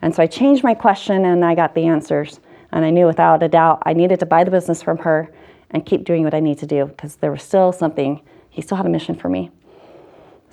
[0.00, 2.40] And so I changed my question and I got the answers.
[2.72, 5.30] And I knew without a doubt I needed to buy the business from her
[5.72, 8.78] and keep doing what I need to do because there was still something, he still
[8.78, 9.50] had a mission for me.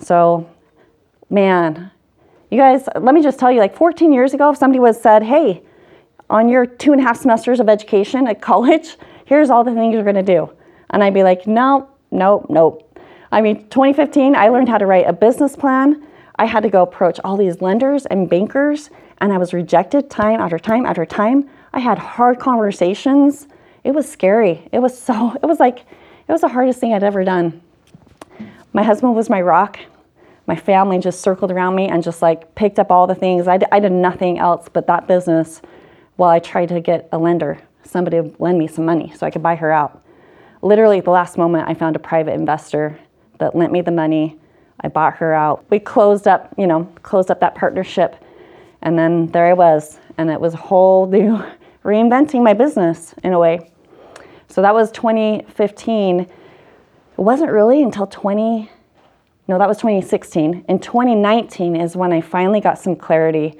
[0.00, 0.50] So,
[1.30, 1.92] man,
[2.50, 5.22] you guys, let me just tell you like 14 years ago, if somebody was said,
[5.22, 5.62] hey,
[6.30, 9.94] on your two and a half semesters of education at college, here's all the things
[9.94, 10.52] you're to do.
[10.90, 12.82] And I'd be like, no, no, no.
[13.32, 16.06] I mean, 2015, I learned how to write a business plan.
[16.36, 20.40] I had to go approach all these lenders and bankers, and I was rejected time
[20.40, 21.48] after time after time.
[21.72, 23.48] I had hard conversations.
[23.82, 24.68] It was scary.
[24.72, 27.60] It was so, it was like, it was the hardest thing I'd ever done.
[28.72, 29.78] My husband was my rock.
[30.46, 33.48] My family just circled around me and just like picked up all the things.
[33.48, 35.60] I, d- I did nothing else but that business
[36.16, 39.30] while I tried to get a lender, somebody to lend me some money so I
[39.30, 40.02] could buy her out.
[40.62, 42.98] Literally, at the last moment, I found a private investor
[43.38, 44.38] that lent me the money.
[44.80, 45.64] I bought her out.
[45.70, 48.16] We closed up, you know, closed up that partnership.
[48.82, 49.98] And then there I was.
[50.16, 51.42] And it was a whole new
[51.84, 53.70] reinventing my business in a way.
[54.48, 56.20] So that was 2015.
[56.20, 56.30] It
[57.16, 58.70] wasn't really until 20,
[59.48, 60.64] no, that was 2016.
[60.68, 63.54] In 2019 is when I finally got some clarity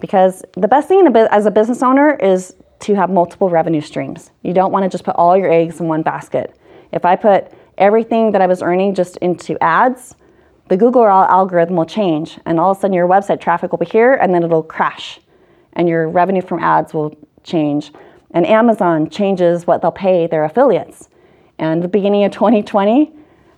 [0.00, 4.30] because the best thing a, as a business owner is to have multiple revenue streams.
[4.42, 6.56] You don't want to just put all your eggs in one basket.
[6.92, 10.14] If I put everything that I was earning just into ads,
[10.68, 13.86] the Google algorithm will change, and all of a sudden your website traffic will be
[13.86, 15.18] here, and then it'll crash,
[15.72, 17.90] and your revenue from ads will change.
[18.32, 21.08] And Amazon changes what they'll pay their affiliates.
[21.58, 23.12] And the beginning of 2020,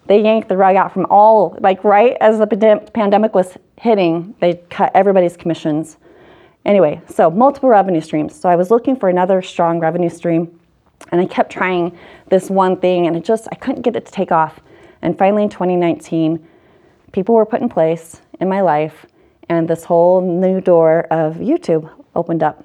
[0.07, 2.47] they yanked the rug out from all, like right as the
[2.93, 5.99] pandemic was hitting, they cut everybody's commissions.
[6.65, 8.39] Anyway, so multiple revenue streams.
[8.39, 10.61] So I was looking for another strong revenue stream,
[11.13, 11.97] and I kept trying
[12.29, 14.61] this one thing, and it just, I couldn't get it to take off.
[15.03, 16.47] And finally in 2019,
[17.13, 19.07] people were put in place in my life,
[19.49, 22.65] and this whole new door of YouTube opened up.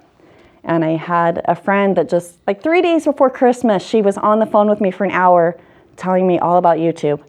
[0.64, 4.40] And I had a friend that just, like three days before Christmas, she was on
[4.40, 5.58] the phone with me for an hour
[5.98, 7.24] telling me all about YouTube.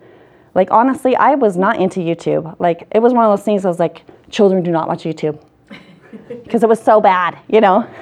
[0.55, 2.57] Like, honestly, I was not into YouTube.
[2.59, 5.43] Like, it was one of those things I was like, children do not watch YouTube.
[6.29, 7.89] Because it was so bad, you know?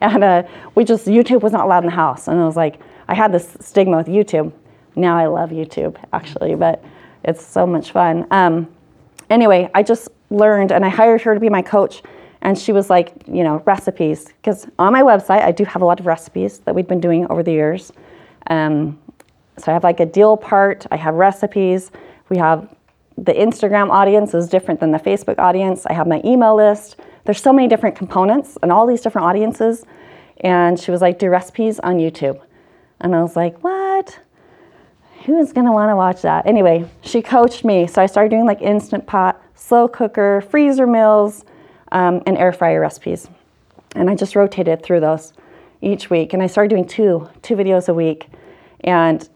[0.00, 0.42] And uh,
[0.74, 2.28] we just, YouTube was not allowed in the house.
[2.28, 4.52] And I was like, I had this stigma with YouTube.
[4.96, 6.84] Now I love YouTube, actually, but
[7.22, 8.26] it's so much fun.
[8.30, 8.68] Um,
[9.30, 12.02] anyway, I just learned and I hired her to be my coach
[12.42, 14.26] and she was like, you know, recipes.
[14.26, 17.26] Because on my website, I do have a lot of recipes that we've been doing
[17.28, 17.90] over the years.
[18.48, 18.98] Um,
[19.58, 21.90] so I have like a deal part, I have recipes,
[22.28, 22.74] we have
[23.16, 25.86] the Instagram audience is different than the Facebook audience.
[25.86, 26.96] I have my email list.
[27.24, 29.84] There's so many different components and all these different audiences.
[30.40, 32.40] And she was like, do recipes on YouTube.
[33.00, 34.18] And I was like, what?
[35.24, 36.46] Who's gonna wanna watch that?
[36.46, 37.86] Anyway, she coached me.
[37.86, 41.44] So I started doing like Instant Pot, slow cooker, freezer meals,
[41.92, 43.28] um, and air fryer recipes.
[43.94, 45.32] And I just rotated through those
[45.80, 46.32] each week.
[46.32, 48.26] And I started doing two, two videos a week.
[48.80, 49.26] And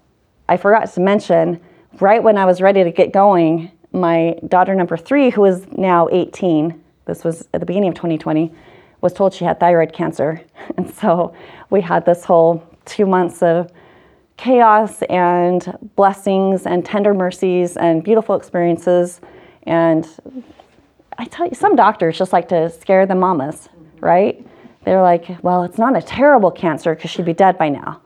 [0.48, 1.60] I forgot to mention,
[2.00, 6.08] right when I was ready to get going, my daughter number three, who is now
[6.10, 8.52] 18, this was at the beginning of 2020,
[9.00, 10.40] was told she had thyroid cancer.
[10.76, 11.34] And so
[11.70, 13.72] we had this whole two months of
[14.36, 19.20] chaos and blessings and tender mercies and beautiful experiences.
[19.64, 20.06] And
[21.16, 23.68] I tell you, some doctors just like to scare the mamas,
[24.00, 24.46] right?
[24.84, 28.00] They're like, well, it's not a terrible cancer because she'd be dead by now.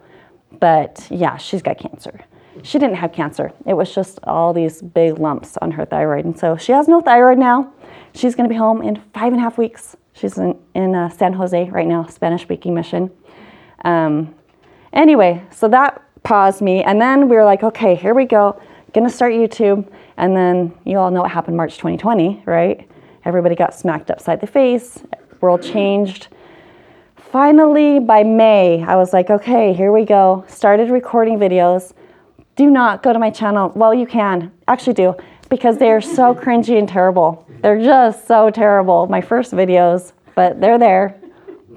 [0.59, 2.21] But yeah, she's got cancer.
[2.63, 3.53] She didn't have cancer.
[3.67, 6.25] It was just all these big lumps on her thyroid.
[6.25, 7.73] And so she has no thyroid now.
[8.15, 9.97] She's going to be home in five and a half weeks.
[10.13, 13.11] She's in, in uh, San Jose right now, Spanish speaking mission.
[13.85, 14.35] Um,
[14.93, 16.85] anyway, so that paused me.
[16.85, 18.61] And then we were like, okay, here we go.
[18.93, 19.91] Gonna start YouTube.
[20.19, 22.89] And then you all know what happened March 2020, right?
[23.25, 25.03] Everybody got smacked upside the face,
[25.41, 26.29] world changed.
[27.17, 30.45] Finally, by May, I was like, okay, here we go.
[30.49, 31.95] Started recording videos.
[32.57, 33.73] Do not go to my channel.
[33.75, 34.53] Well, you can.
[34.69, 35.17] Actually, do
[35.53, 37.47] because they are so cringy and terrible.
[37.61, 39.07] They're just so terrible.
[39.07, 41.21] My first videos, but they're there.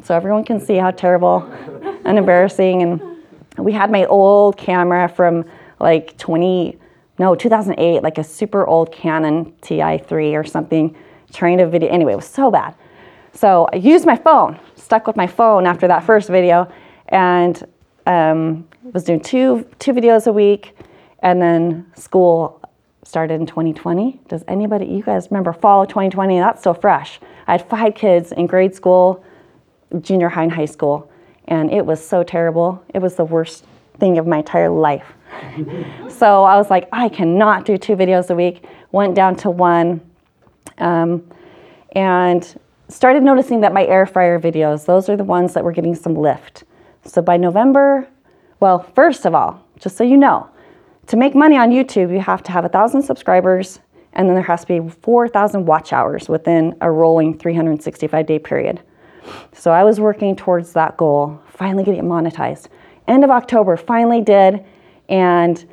[0.03, 1.41] So everyone can see how terrible
[2.05, 2.81] and embarrassing.
[2.83, 3.01] And
[3.57, 5.43] we had my old camera from
[5.79, 6.77] like 20,
[7.19, 10.95] no, 2008, like a super old Canon TI3 or something,
[11.33, 11.89] trying to video.
[11.89, 12.75] Anyway, it was so bad.
[13.33, 16.71] So I used my phone, stuck with my phone after that first video,
[17.09, 17.61] and
[18.05, 20.77] um, was doing two two videos a week,
[21.19, 22.61] and then school
[23.03, 24.19] started in 2020.
[24.27, 26.39] Does anybody, you guys remember fall of 2020?
[26.39, 27.19] That's so fresh.
[27.47, 29.23] I had five kids in grade school,
[30.01, 31.09] junior high, and high school,
[31.45, 32.83] and it was so terrible.
[32.93, 33.65] It was the worst
[33.99, 35.13] thing of my entire life.
[36.09, 38.65] so I was like, I cannot do two videos a week.
[38.91, 40.01] Went down to one,
[40.79, 41.23] um,
[41.91, 45.95] and started noticing that my air fryer videos, those are the ones that were getting
[45.95, 46.63] some lift.
[47.05, 48.07] So by November,
[48.59, 50.49] well, first of all, just so you know,
[51.07, 53.79] to make money on YouTube, you have to have a thousand subscribers,
[54.13, 58.81] and then there has to be 4,000 watch hours within a rolling 365 day period.
[59.53, 62.67] So I was working towards that goal, finally getting it monetized.
[63.07, 64.65] End of October, finally did,
[65.09, 65.63] and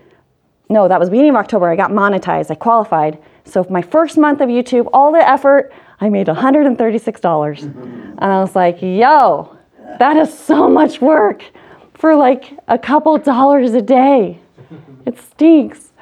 [0.68, 1.68] no, that was beginning of October.
[1.68, 3.23] I got monetized, I qualified.
[3.45, 7.62] So my first month of YouTube, all the effort, I made $136.
[7.62, 9.57] And I was like, yo,
[9.98, 11.44] that is so much work
[11.94, 14.38] for like a couple dollars a day
[15.07, 15.92] it stinks.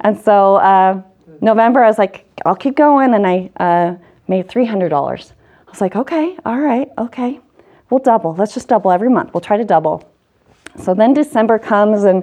[0.00, 1.02] And so uh,
[1.40, 3.96] November, I was like, I'll keep going, and I uh,
[4.28, 5.32] made three hundred dollars.
[5.66, 7.40] I was like, okay, all right, okay,
[7.90, 8.34] we'll double.
[8.34, 9.34] Let's just double every month.
[9.34, 10.08] We'll try to double.
[10.78, 12.22] So then December comes, and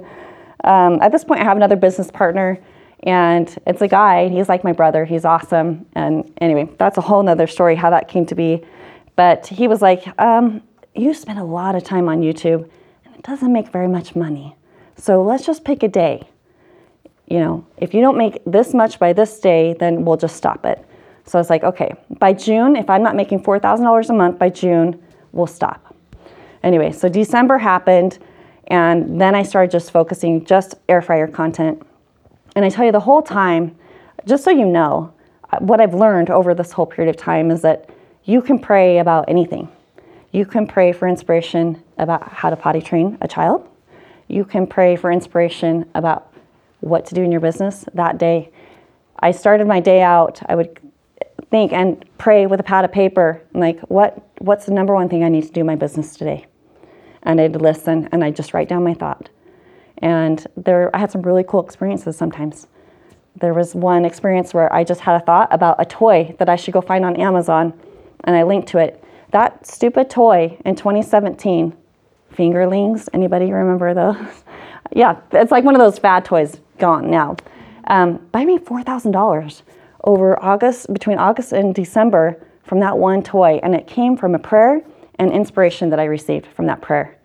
[0.62, 2.58] um, at this point, I have another business partner,
[3.02, 4.28] and it's a guy.
[4.28, 5.04] He's like my brother.
[5.04, 5.86] He's awesome.
[5.94, 8.64] And anyway, that's a whole nother story how that came to be.
[9.16, 10.62] But he was like, um,
[10.94, 12.68] you spend a lot of time on YouTube,
[13.04, 14.56] and it doesn't make very much money.
[14.96, 16.26] So let's just pick a day.
[17.26, 20.64] You know, if you don't make this much by this day, then we'll just stop
[20.66, 20.84] it.
[21.26, 24.50] So I was like, okay, by June, if I'm not making $4,000 a month by
[24.50, 25.02] June,
[25.32, 25.94] we'll stop.
[26.62, 28.18] Anyway, so December happened,
[28.68, 31.82] and then I started just focusing just air fryer content.
[32.54, 33.76] And I tell you the whole time,
[34.26, 35.12] just so you know,
[35.50, 37.90] uh, what I've learned over this whole period of time is that
[38.24, 39.68] you can pray about anything.
[40.34, 43.68] You can pray for inspiration about how to potty train a child.
[44.26, 46.34] You can pray for inspiration about
[46.80, 48.50] what to do in your business that day.
[49.20, 50.80] I started my day out, I would
[51.52, 55.22] think and pray with a pad of paper, like, what, what's the number one thing
[55.22, 56.46] I need to do in my business today?
[57.22, 59.28] And I'd listen and I'd just write down my thought.
[59.98, 62.66] And there, I had some really cool experiences sometimes.
[63.36, 66.56] There was one experience where I just had a thought about a toy that I
[66.56, 67.72] should go find on Amazon,
[68.24, 69.00] and I linked to it.
[69.34, 71.76] That stupid toy in 2017
[72.32, 73.08] fingerlings.
[73.12, 74.44] Anybody remember those?
[74.92, 77.34] yeah, it's like one of those fad toys gone now.
[77.88, 79.64] Um, me four thousand dollars
[80.04, 84.38] over August between August and December from that one toy, and it came from a
[84.38, 84.82] prayer
[85.18, 87.18] and inspiration that I received from that prayer.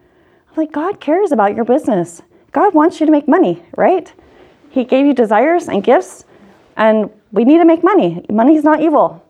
[0.50, 2.24] I'm like, God cares about your business.
[2.52, 4.12] God wants you to make money, right?
[4.72, 6.26] He gave you desires and gifts,
[6.76, 8.26] and we need to make money.
[8.32, 9.24] Money is not evil.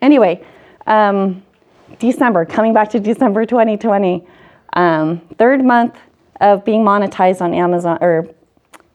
[0.00, 0.46] Anyway,
[0.86, 1.42] um,
[1.98, 4.26] December, coming back to December 2020,
[4.74, 5.96] um, third month
[6.40, 8.28] of being monetized on Amazon or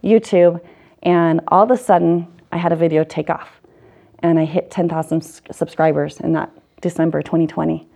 [0.04, 0.62] YouTube,
[1.04, 3.62] and all of a sudden I had a video take off,
[4.20, 5.22] and I hit 10,000
[5.52, 7.88] subscribers in that December 2020.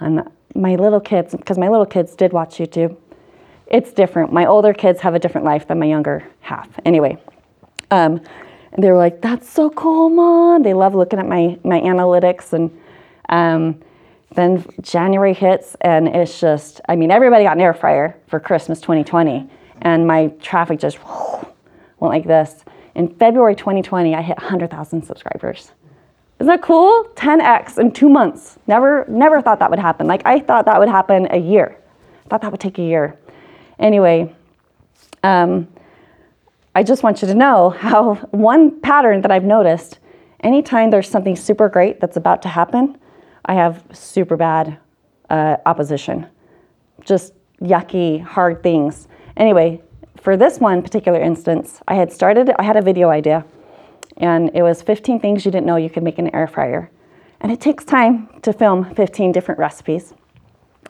[0.00, 2.96] And my little kids, because my little kids did watch YouTube,
[3.66, 4.32] it's different.
[4.32, 6.68] My older kids have a different life than my younger half.
[6.84, 7.16] Anyway,
[7.90, 8.20] um,
[8.72, 12.52] and they were like, "That's so cool, mom." They love looking at my my analytics
[12.52, 12.70] and.
[13.28, 13.80] Um,
[14.34, 18.80] then January hits, and it's just, I mean, everybody got an air fryer for Christmas
[18.80, 19.48] 2020,
[19.82, 20.98] and my traffic just
[21.98, 22.64] went like this.
[22.94, 25.72] In February 2020, I hit 100,000 subscribers.
[26.38, 27.04] Isn't that cool?
[27.14, 28.58] 10x in two months.
[28.66, 30.06] Never, never thought that would happen.
[30.06, 31.78] Like I thought that would happen a year.
[32.28, 33.16] Thought that would take a year.
[33.78, 34.34] Anyway,
[35.22, 35.68] um,
[36.74, 39.98] I just want you to know how one pattern that I've noticed
[40.40, 42.98] anytime there's something super great that's about to happen,
[43.44, 44.78] I have super bad
[45.30, 46.26] uh, opposition.
[47.04, 49.08] Just yucky, hard things.
[49.36, 49.82] Anyway,
[50.20, 53.44] for this one particular instance, I had started, I had a video idea,
[54.18, 56.90] and it was 15 things you didn't know you could make in an air fryer.
[57.40, 60.14] And it takes time to film 15 different recipes.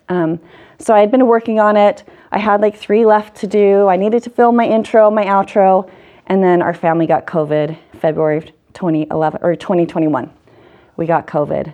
[0.09, 0.39] Um,
[0.79, 2.05] so I had been working on it.
[2.31, 3.89] I had like three left to do.
[3.89, 5.89] I needed to film my intro, my outro,
[6.27, 10.31] and then our family got COVID February 2011 or 2021.
[10.97, 11.73] We got COVID,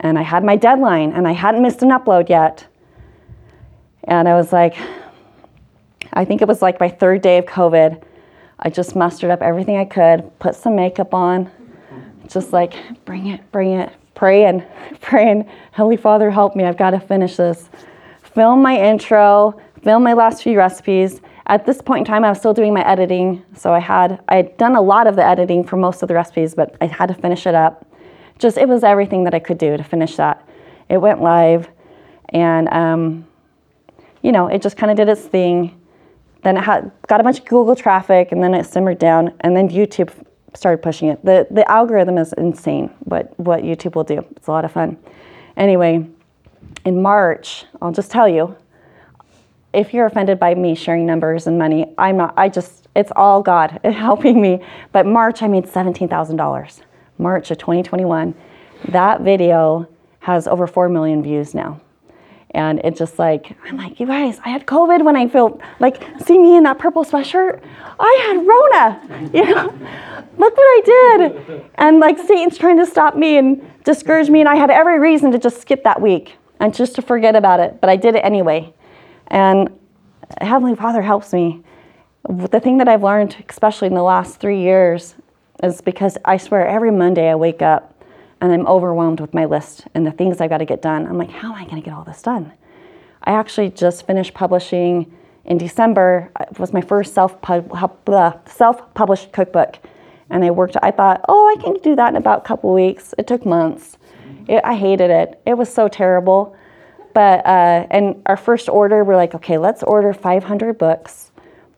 [0.00, 2.66] and I had my deadline, and I hadn't missed an upload yet.
[4.04, 4.76] And I was like,
[6.12, 8.02] I think it was like my third day of COVID.
[8.58, 11.50] I just mustered up everything I could, put some makeup on,
[12.28, 12.74] just like,
[13.04, 14.64] bring it, bring it, pray praying,
[15.00, 17.68] praying, Holy Father, help me, I've got to finish this.
[18.22, 21.20] Film my intro, film my last few recipes.
[21.46, 24.36] At this point in time, I was still doing my editing, so I had I
[24.36, 27.06] had done a lot of the editing for most of the recipes, but I had
[27.06, 27.83] to finish it up.
[28.38, 30.46] Just it was everything that I could do to finish that.
[30.88, 31.68] It went live,
[32.30, 33.26] and um,
[34.22, 35.80] you know, it just kind of did its thing.
[36.42, 39.56] Then it had, got a bunch of Google traffic, and then it simmered down, and
[39.56, 40.12] then YouTube
[40.54, 41.24] started pushing it.
[41.24, 42.90] the The algorithm is insane.
[43.00, 44.24] What what YouTube will do.
[44.36, 44.96] It's a lot of fun.
[45.56, 46.06] Anyway,
[46.84, 48.56] in March, I'll just tell you,
[49.72, 52.34] if you're offended by me sharing numbers and money, I'm not.
[52.36, 54.60] I just it's all God helping me.
[54.92, 56.80] But March, I made seventeen thousand dollars.
[57.18, 58.34] March of 2021.
[58.88, 59.88] That video
[60.20, 61.80] has over four million views now.
[62.54, 66.02] And it's just like, I'm like, you guys, I had COVID when I felt like,
[66.24, 67.60] see me in that purple sweatshirt?
[67.98, 69.64] I had Rona, you know?
[70.38, 71.64] Look what I did.
[71.74, 74.40] And like Satan's trying to stop me and discourage me.
[74.40, 77.58] And I had every reason to just skip that week and just to forget about
[77.58, 77.80] it.
[77.80, 78.72] But I did it anyway.
[79.28, 79.76] And
[80.40, 81.62] Heavenly Father helps me.
[82.28, 85.16] The thing that I've learned, especially in the last three years,
[85.62, 87.94] is because I swear every Monday I wake up
[88.40, 91.06] and I'm overwhelmed with my list and the things I've got to get done.
[91.06, 92.52] I'm like, how am I going to get all this done?
[93.22, 95.10] I actually just finished publishing
[95.44, 96.30] in December.
[96.40, 97.36] It was my first self
[98.46, 99.78] self published cookbook,
[100.30, 100.76] and I worked.
[100.82, 103.14] I thought, oh, I can do that in about a couple weeks.
[103.16, 103.96] It took months.
[104.46, 105.40] It, I hated it.
[105.46, 106.56] It was so terrible.
[107.14, 111.30] But uh, and our first order, we're like, okay, let's order 500 books.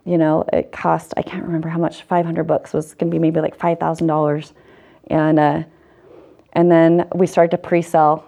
[0.07, 3.19] You know, it cost I can't remember how much 500 books was going to be
[3.19, 4.55] maybe like five thousand dollars,
[5.09, 5.39] and.
[5.39, 5.63] Uh,
[6.57, 8.25] and then we started to pre-sell,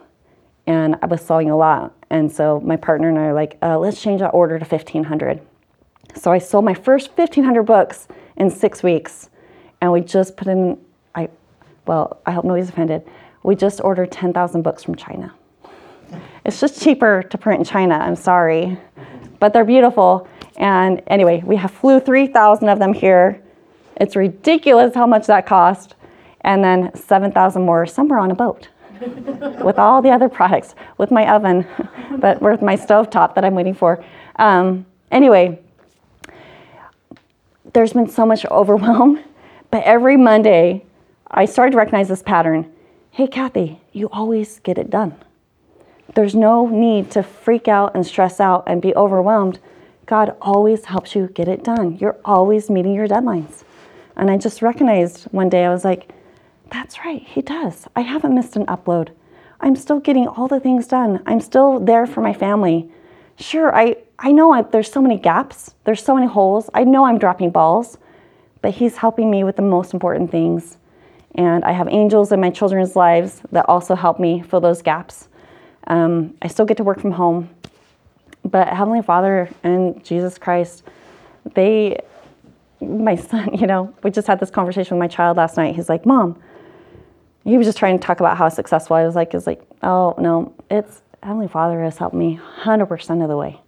[0.67, 1.95] and I was selling a lot.
[2.11, 5.41] And so my partner and I are like, uh, let's change that order to 1,500.
[6.15, 8.07] So I sold my first 1,500 books
[8.37, 9.31] in six weeks,
[9.81, 10.79] and we just put in,
[11.15, 11.31] I,
[11.87, 13.03] well, I hope nobody's offended.
[13.45, 15.35] We just ordered 10,000 books from China.
[16.45, 17.95] It's just cheaper to print in China.
[17.95, 18.79] I'm sorry,
[19.41, 20.29] but they're beautiful.
[20.59, 23.41] And anyway, we have flew 3,000 of them here.
[23.97, 25.95] It's ridiculous how much that cost
[26.43, 28.69] and then 7,000 more somewhere on a boat
[29.63, 31.67] with all the other products, with my oven,
[32.19, 34.05] but with my stove top that I'm waiting for.
[34.37, 35.61] Um, anyway,
[37.73, 39.23] there's been so much overwhelm,
[39.71, 40.85] but every Monday
[41.31, 42.73] I started to recognize this pattern.
[43.13, 45.15] Hey, Kathy, you always get it done.
[46.15, 49.61] There's no need to freak out and stress out and be overwhelmed.
[50.09, 51.99] God always helps you get it done.
[51.99, 53.65] You're always meeting your deadlines.
[54.17, 56.11] And I just recognized one day, I was like,
[56.71, 57.87] that's right, he does.
[57.95, 59.11] I haven't missed an upload.
[59.61, 61.23] I'm still getting all the things done.
[61.27, 62.91] I'm still there for my family.
[63.37, 66.71] Sure, I, I know I, there's so many gaps, there's so many holes.
[66.73, 67.99] I know I'm dropping balls,
[68.63, 70.79] but he's helping me with the most important things.
[71.35, 75.29] And I have angels in my children's lives that also help me fill those gaps.
[75.87, 77.51] Um, I still get to work from home,
[78.49, 80.83] but Heavenly Father and Jesus Christ,
[81.55, 82.01] they,
[82.81, 85.75] my son, you know, we just had this conversation with my child last night.
[85.75, 86.41] He's like, Mom,
[87.45, 90.15] he was just trying to talk about how successful I was like, is like, oh
[90.19, 93.61] no, it's Heavenly Father has helped me 100% of the way.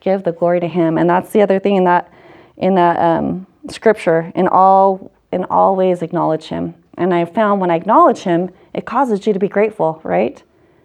[0.00, 2.10] Give the glory to Him, and that's the other thing in that
[2.56, 4.32] in that um, scripture.
[4.34, 6.74] In all in all ways, acknowledge Him.
[6.96, 10.42] And I found when I acknowledge Him, it causes you to be grateful, right?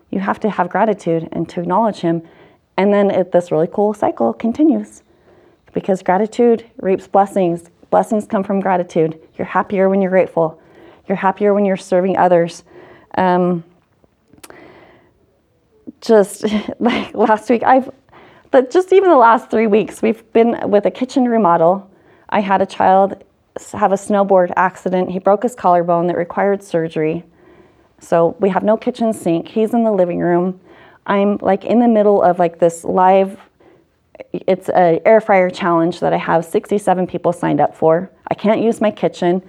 [0.10, 2.24] You have to have gratitude and to acknowledge Him,
[2.78, 5.04] and then it, this really cool cycle continues,
[5.74, 7.70] because gratitude reaps blessings.
[7.90, 9.20] Blessings come from gratitude.
[9.38, 10.62] You're happier when you're grateful.
[11.08, 12.64] You're happier when you're serving others.
[13.18, 13.64] Um,
[16.02, 16.46] just
[16.80, 17.90] like last week, I've,
[18.52, 21.90] but just even the last three weeks, we've been with a kitchen remodel.
[22.30, 23.24] I had a child
[23.74, 25.12] have a snowboard accident.
[25.12, 27.24] He broke his collarbone that required surgery.
[28.00, 29.48] So we have no kitchen sink.
[29.48, 30.60] He's in the living room.
[31.06, 33.40] I'm like in the middle of like this live
[34.32, 38.10] it's a air fryer challenge that I have 67 people signed up for.
[38.30, 39.42] I can't use my kitchen.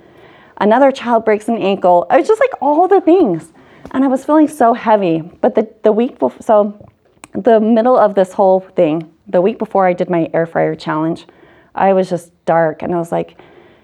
[0.58, 2.06] Another child breaks an ankle.
[2.10, 3.52] I was just like all the things.
[3.92, 5.20] And I was feeling so heavy.
[5.20, 6.90] But the, the week before, so
[7.32, 11.26] the middle of this whole thing, the week before I did my air fryer challenge,
[11.74, 13.38] I was just dark and I was like,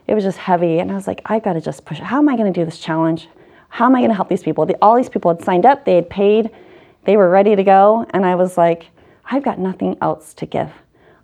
[0.06, 0.78] it was just heavy.
[0.78, 1.98] And I was like, I gotta just push.
[1.98, 3.28] How am I gonna do this challenge?
[3.68, 4.66] How am I gonna help these people?
[4.66, 6.50] The, all these people had signed up, they had paid,
[7.04, 8.06] they were ready to go.
[8.10, 8.86] And I was like,
[9.24, 10.70] I've got nothing else to give.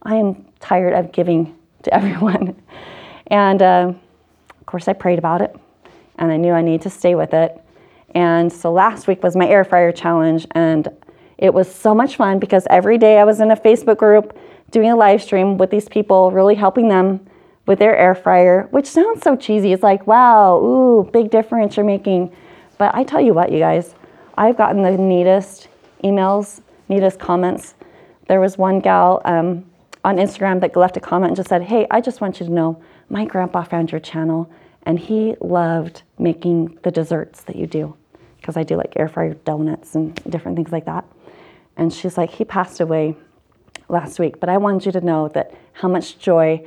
[0.03, 2.61] I am tired of giving to everyone.
[3.27, 3.93] and uh,
[4.61, 5.57] of course, I prayed about it
[6.19, 7.59] and I knew I needed to stay with it.
[8.15, 10.89] And so last week was my air fryer challenge, and
[11.37, 14.37] it was so much fun because every day I was in a Facebook group
[14.71, 17.25] doing a live stream with these people, really helping them
[17.67, 19.73] with their air fryer, which sounds so cheesy.
[19.73, 22.35] It's like, wow, ooh, big difference you're making.
[22.79, 23.95] But I tell you what, you guys,
[24.39, 25.67] I've gotten the neatest
[26.05, 27.75] emails, neatest comments.
[28.29, 29.69] There was one gal um,
[30.05, 32.53] on Instagram that left a comment and just said, Hey, I just want you to
[32.53, 32.81] know
[33.11, 34.49] my grandpa found your channel
[34.85, 37.97] and he loved making the desserts that you do
[38.37, 41.05] because I do like air fryer donuts and different things like that.
[41.77, 43.17] And she's like, He passed away
[43.89, 46.65] last week, but I wanted you to know that how much joy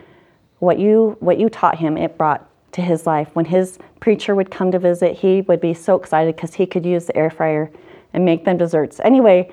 [0.59, 3.29] what you what you taught him it brought to his life.
[3.33, 6.85] When his preacher would come to visit, he would be so excited because he could
[6.85, 7.71] use the air fryer
[8.13, 8.99] and make them desserts.
[9.03, 9.51] Anyway,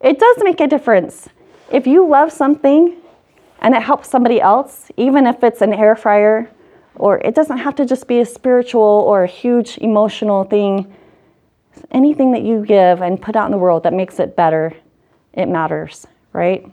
[0.00, 1.28] it does make a difference
[1.70, 2.96] if you love something
[3.60, 6.50] and it helps somebody else, even if it's an air fryer,
[6.96, 10.92] or it doesn't have to just be a spiritual or a huge emotional thing,
[11.90, 14.74] anything that you give and put out in the world that makes it better,
[15.34, 16.70] it matters, right?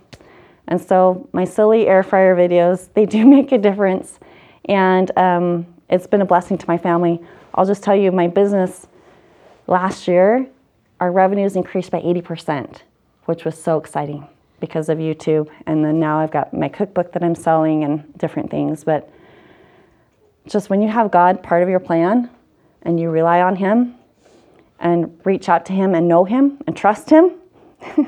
[0.67, 4.19] And so my silly air fryer videos, they do make a difference.
[4.67, 7.21] And um, it's been a blessing to my family.
[7.53, 8.87] I'll just tell you, my business
[9.67, 10.47] last year,
[10.99, 12.81] our revenues increased by 80%,
[13.25, 14.27] which was so exciting
[14.59, 15.49] because of YouTube.
[15.65, 18.83] And then now I've got my cookbook that I'm selling and different things.
[18.83, 19.09] But
[20.47, 22.29] just when you have God part of your plan
[22.81, 23.95] and you rely on Him
[24.79, 27.33] and reach out to Him and know Him and trust Him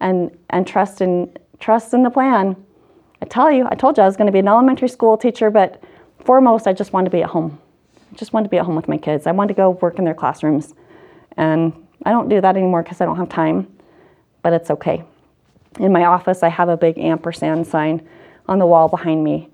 [0.00, 2.56] and, and trust, in, trust in the plan.
[3.22, 5.50] I tell you, I told you I was going to be an elementary school teacher,
[5.50, 5.82] but
[6.24, 7.58] foremost, I just wanted to be at home.
[8.12, 9.26] I just wanted to be at home with my kids.
[9.26, 10.74] I wanted to go work in their classrooms.
[11.38, 11.72] And
[12.04, 13.66] I don't do that anymore because I don't have time,
[14.42, 15.04] but it's okay
[15.78, 18.06] in my office, I have a big ampersand sign
[18.46, 19.48] on the wall behind me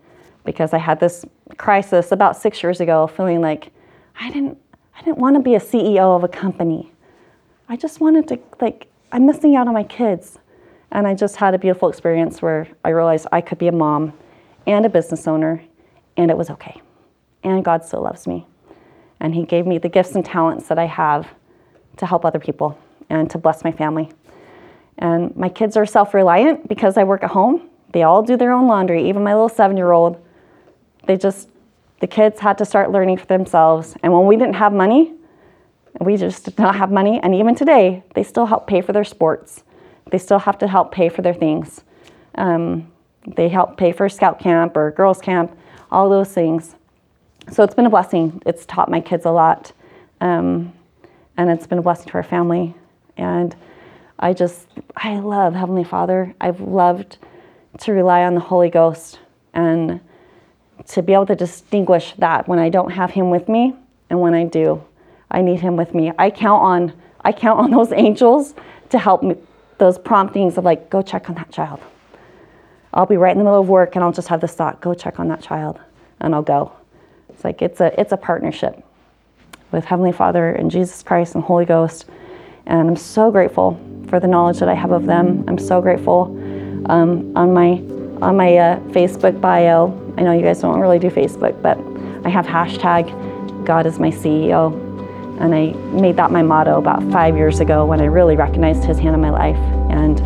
[0.44, 1.24] because I had this
[1.56, 3.70] crisis about six years ago, feeling like
[4.18, 4.58] I didn't,
[4.96, 6.90] I didn't want to be a CEO of a company.
[7.68, 10.38] I just wanted to, like, I'm missing out on my kids.
[10.90, 14.12] And I just had a beautiful experience where I realized I could be a mom
[14.66, 15.62] and a business owner,
[16.16, 16.80] and it was okay.
[17.42, 18.46] And God still loves me.
[19.20, 21.28] And He gave me the gifts and talents that I have
[21.98, 22.78] to help other people
[23.10, 24.10] and to bless my family.
[24.98, 27.68] And my kids are self reliant because I work at home.
[27.92, 30.22] They all do their own laundry, even my little seven year old.
[31.06, 31.48] They just,
[32.00, 33.96] the kids had to start learning for themselves.
[34.02, 35.14] And when we didn't have money,
[36.00, 37.18] we just did not have money.
[37.22, 39.62] And even today, they still help pay for their sports.
[40.10, 41.82] They still have to help pay for their things.
[42.34, 42.90] Um,
[43.26, 45.56] they help pay for scout camp or girls camp,
[45.90, 46.76] all those things.
[47.52, 48.42] So it's been a blessing.
[48.46, 49.72] It's taught my kids a lot.
[50.20, 50.72] Um,
[51.36, 52.74] and it's been a blessing to our family.
[53.16, 53.54] And
[54.18, 56.34] I just, I love Heavenly Father.
[56.40, 57.18] I've loved
[57.78, 59.18] to rely on the Holy Ghost
[59.54, 60.00] and
[60.88, 63.74] to be able to distinguish that when I don't have Him with me
[64.10, 64.82] and when I do.
[65.30, 66.12] I need Him with me.
[66.18, 68.54] I count on, I count on those angels
[68.90, 69.36] to help me,
[69.78, 71.80] those promptings of like, go check on that child.
[72.92, 74.94] I'll be right in the middle of work and I'll just have this thought, go
[74.94, 75.78] check on that child,
[76.20, 76.72] and I'll go.
[77.28, 78.84] It's like it's a it's a partnership
[79.70, 82.06] with Heavenly Father and Jesus Christ and Holy Ghost.
[82.66, 85.44] And I'm so grateful for the knowledge that I have of them.
[85.46, 86.24] I'm so grateful.
[86.86, 87.72] Um, on my
[88.20, 91.78] on my uh, Facebook bio, I know you guys don't really do Facebook, but
[92.26, 93.06] I have hashtag
[93.64, 94.72] God is my CEO,
[95.40, 98.98] and I made that my motto about five years ago when I really recognized His
[98.98, 99.56] hand in my life,
[99.90, 100.20] and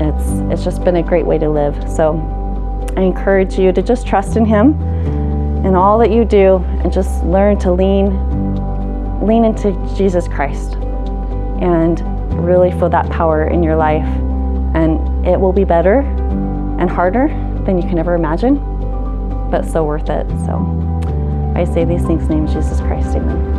[0.00, 1.74] it's it's just been a great way to live.
[1.90, 2.18] So
[2.96, 4.80] I encourage you to just trust in Him
[5.64, 8.06] in all that you do, and just learn to lean
[9.26, 10.74] lean into Jesus Christ
[11.60, 12.00] and
[12.46, 14.06] really feel that power in your life.
[14.74, 16.00] And it will be better
[16.78, 17.28] and harder
[17.64, 18.56] than you can ever imagine,
[19.50, 20.28] but so worth it.
[20.44, 23.16] So I say these things in the name of Jesus Christ.
[23.16, 23.55] Amen.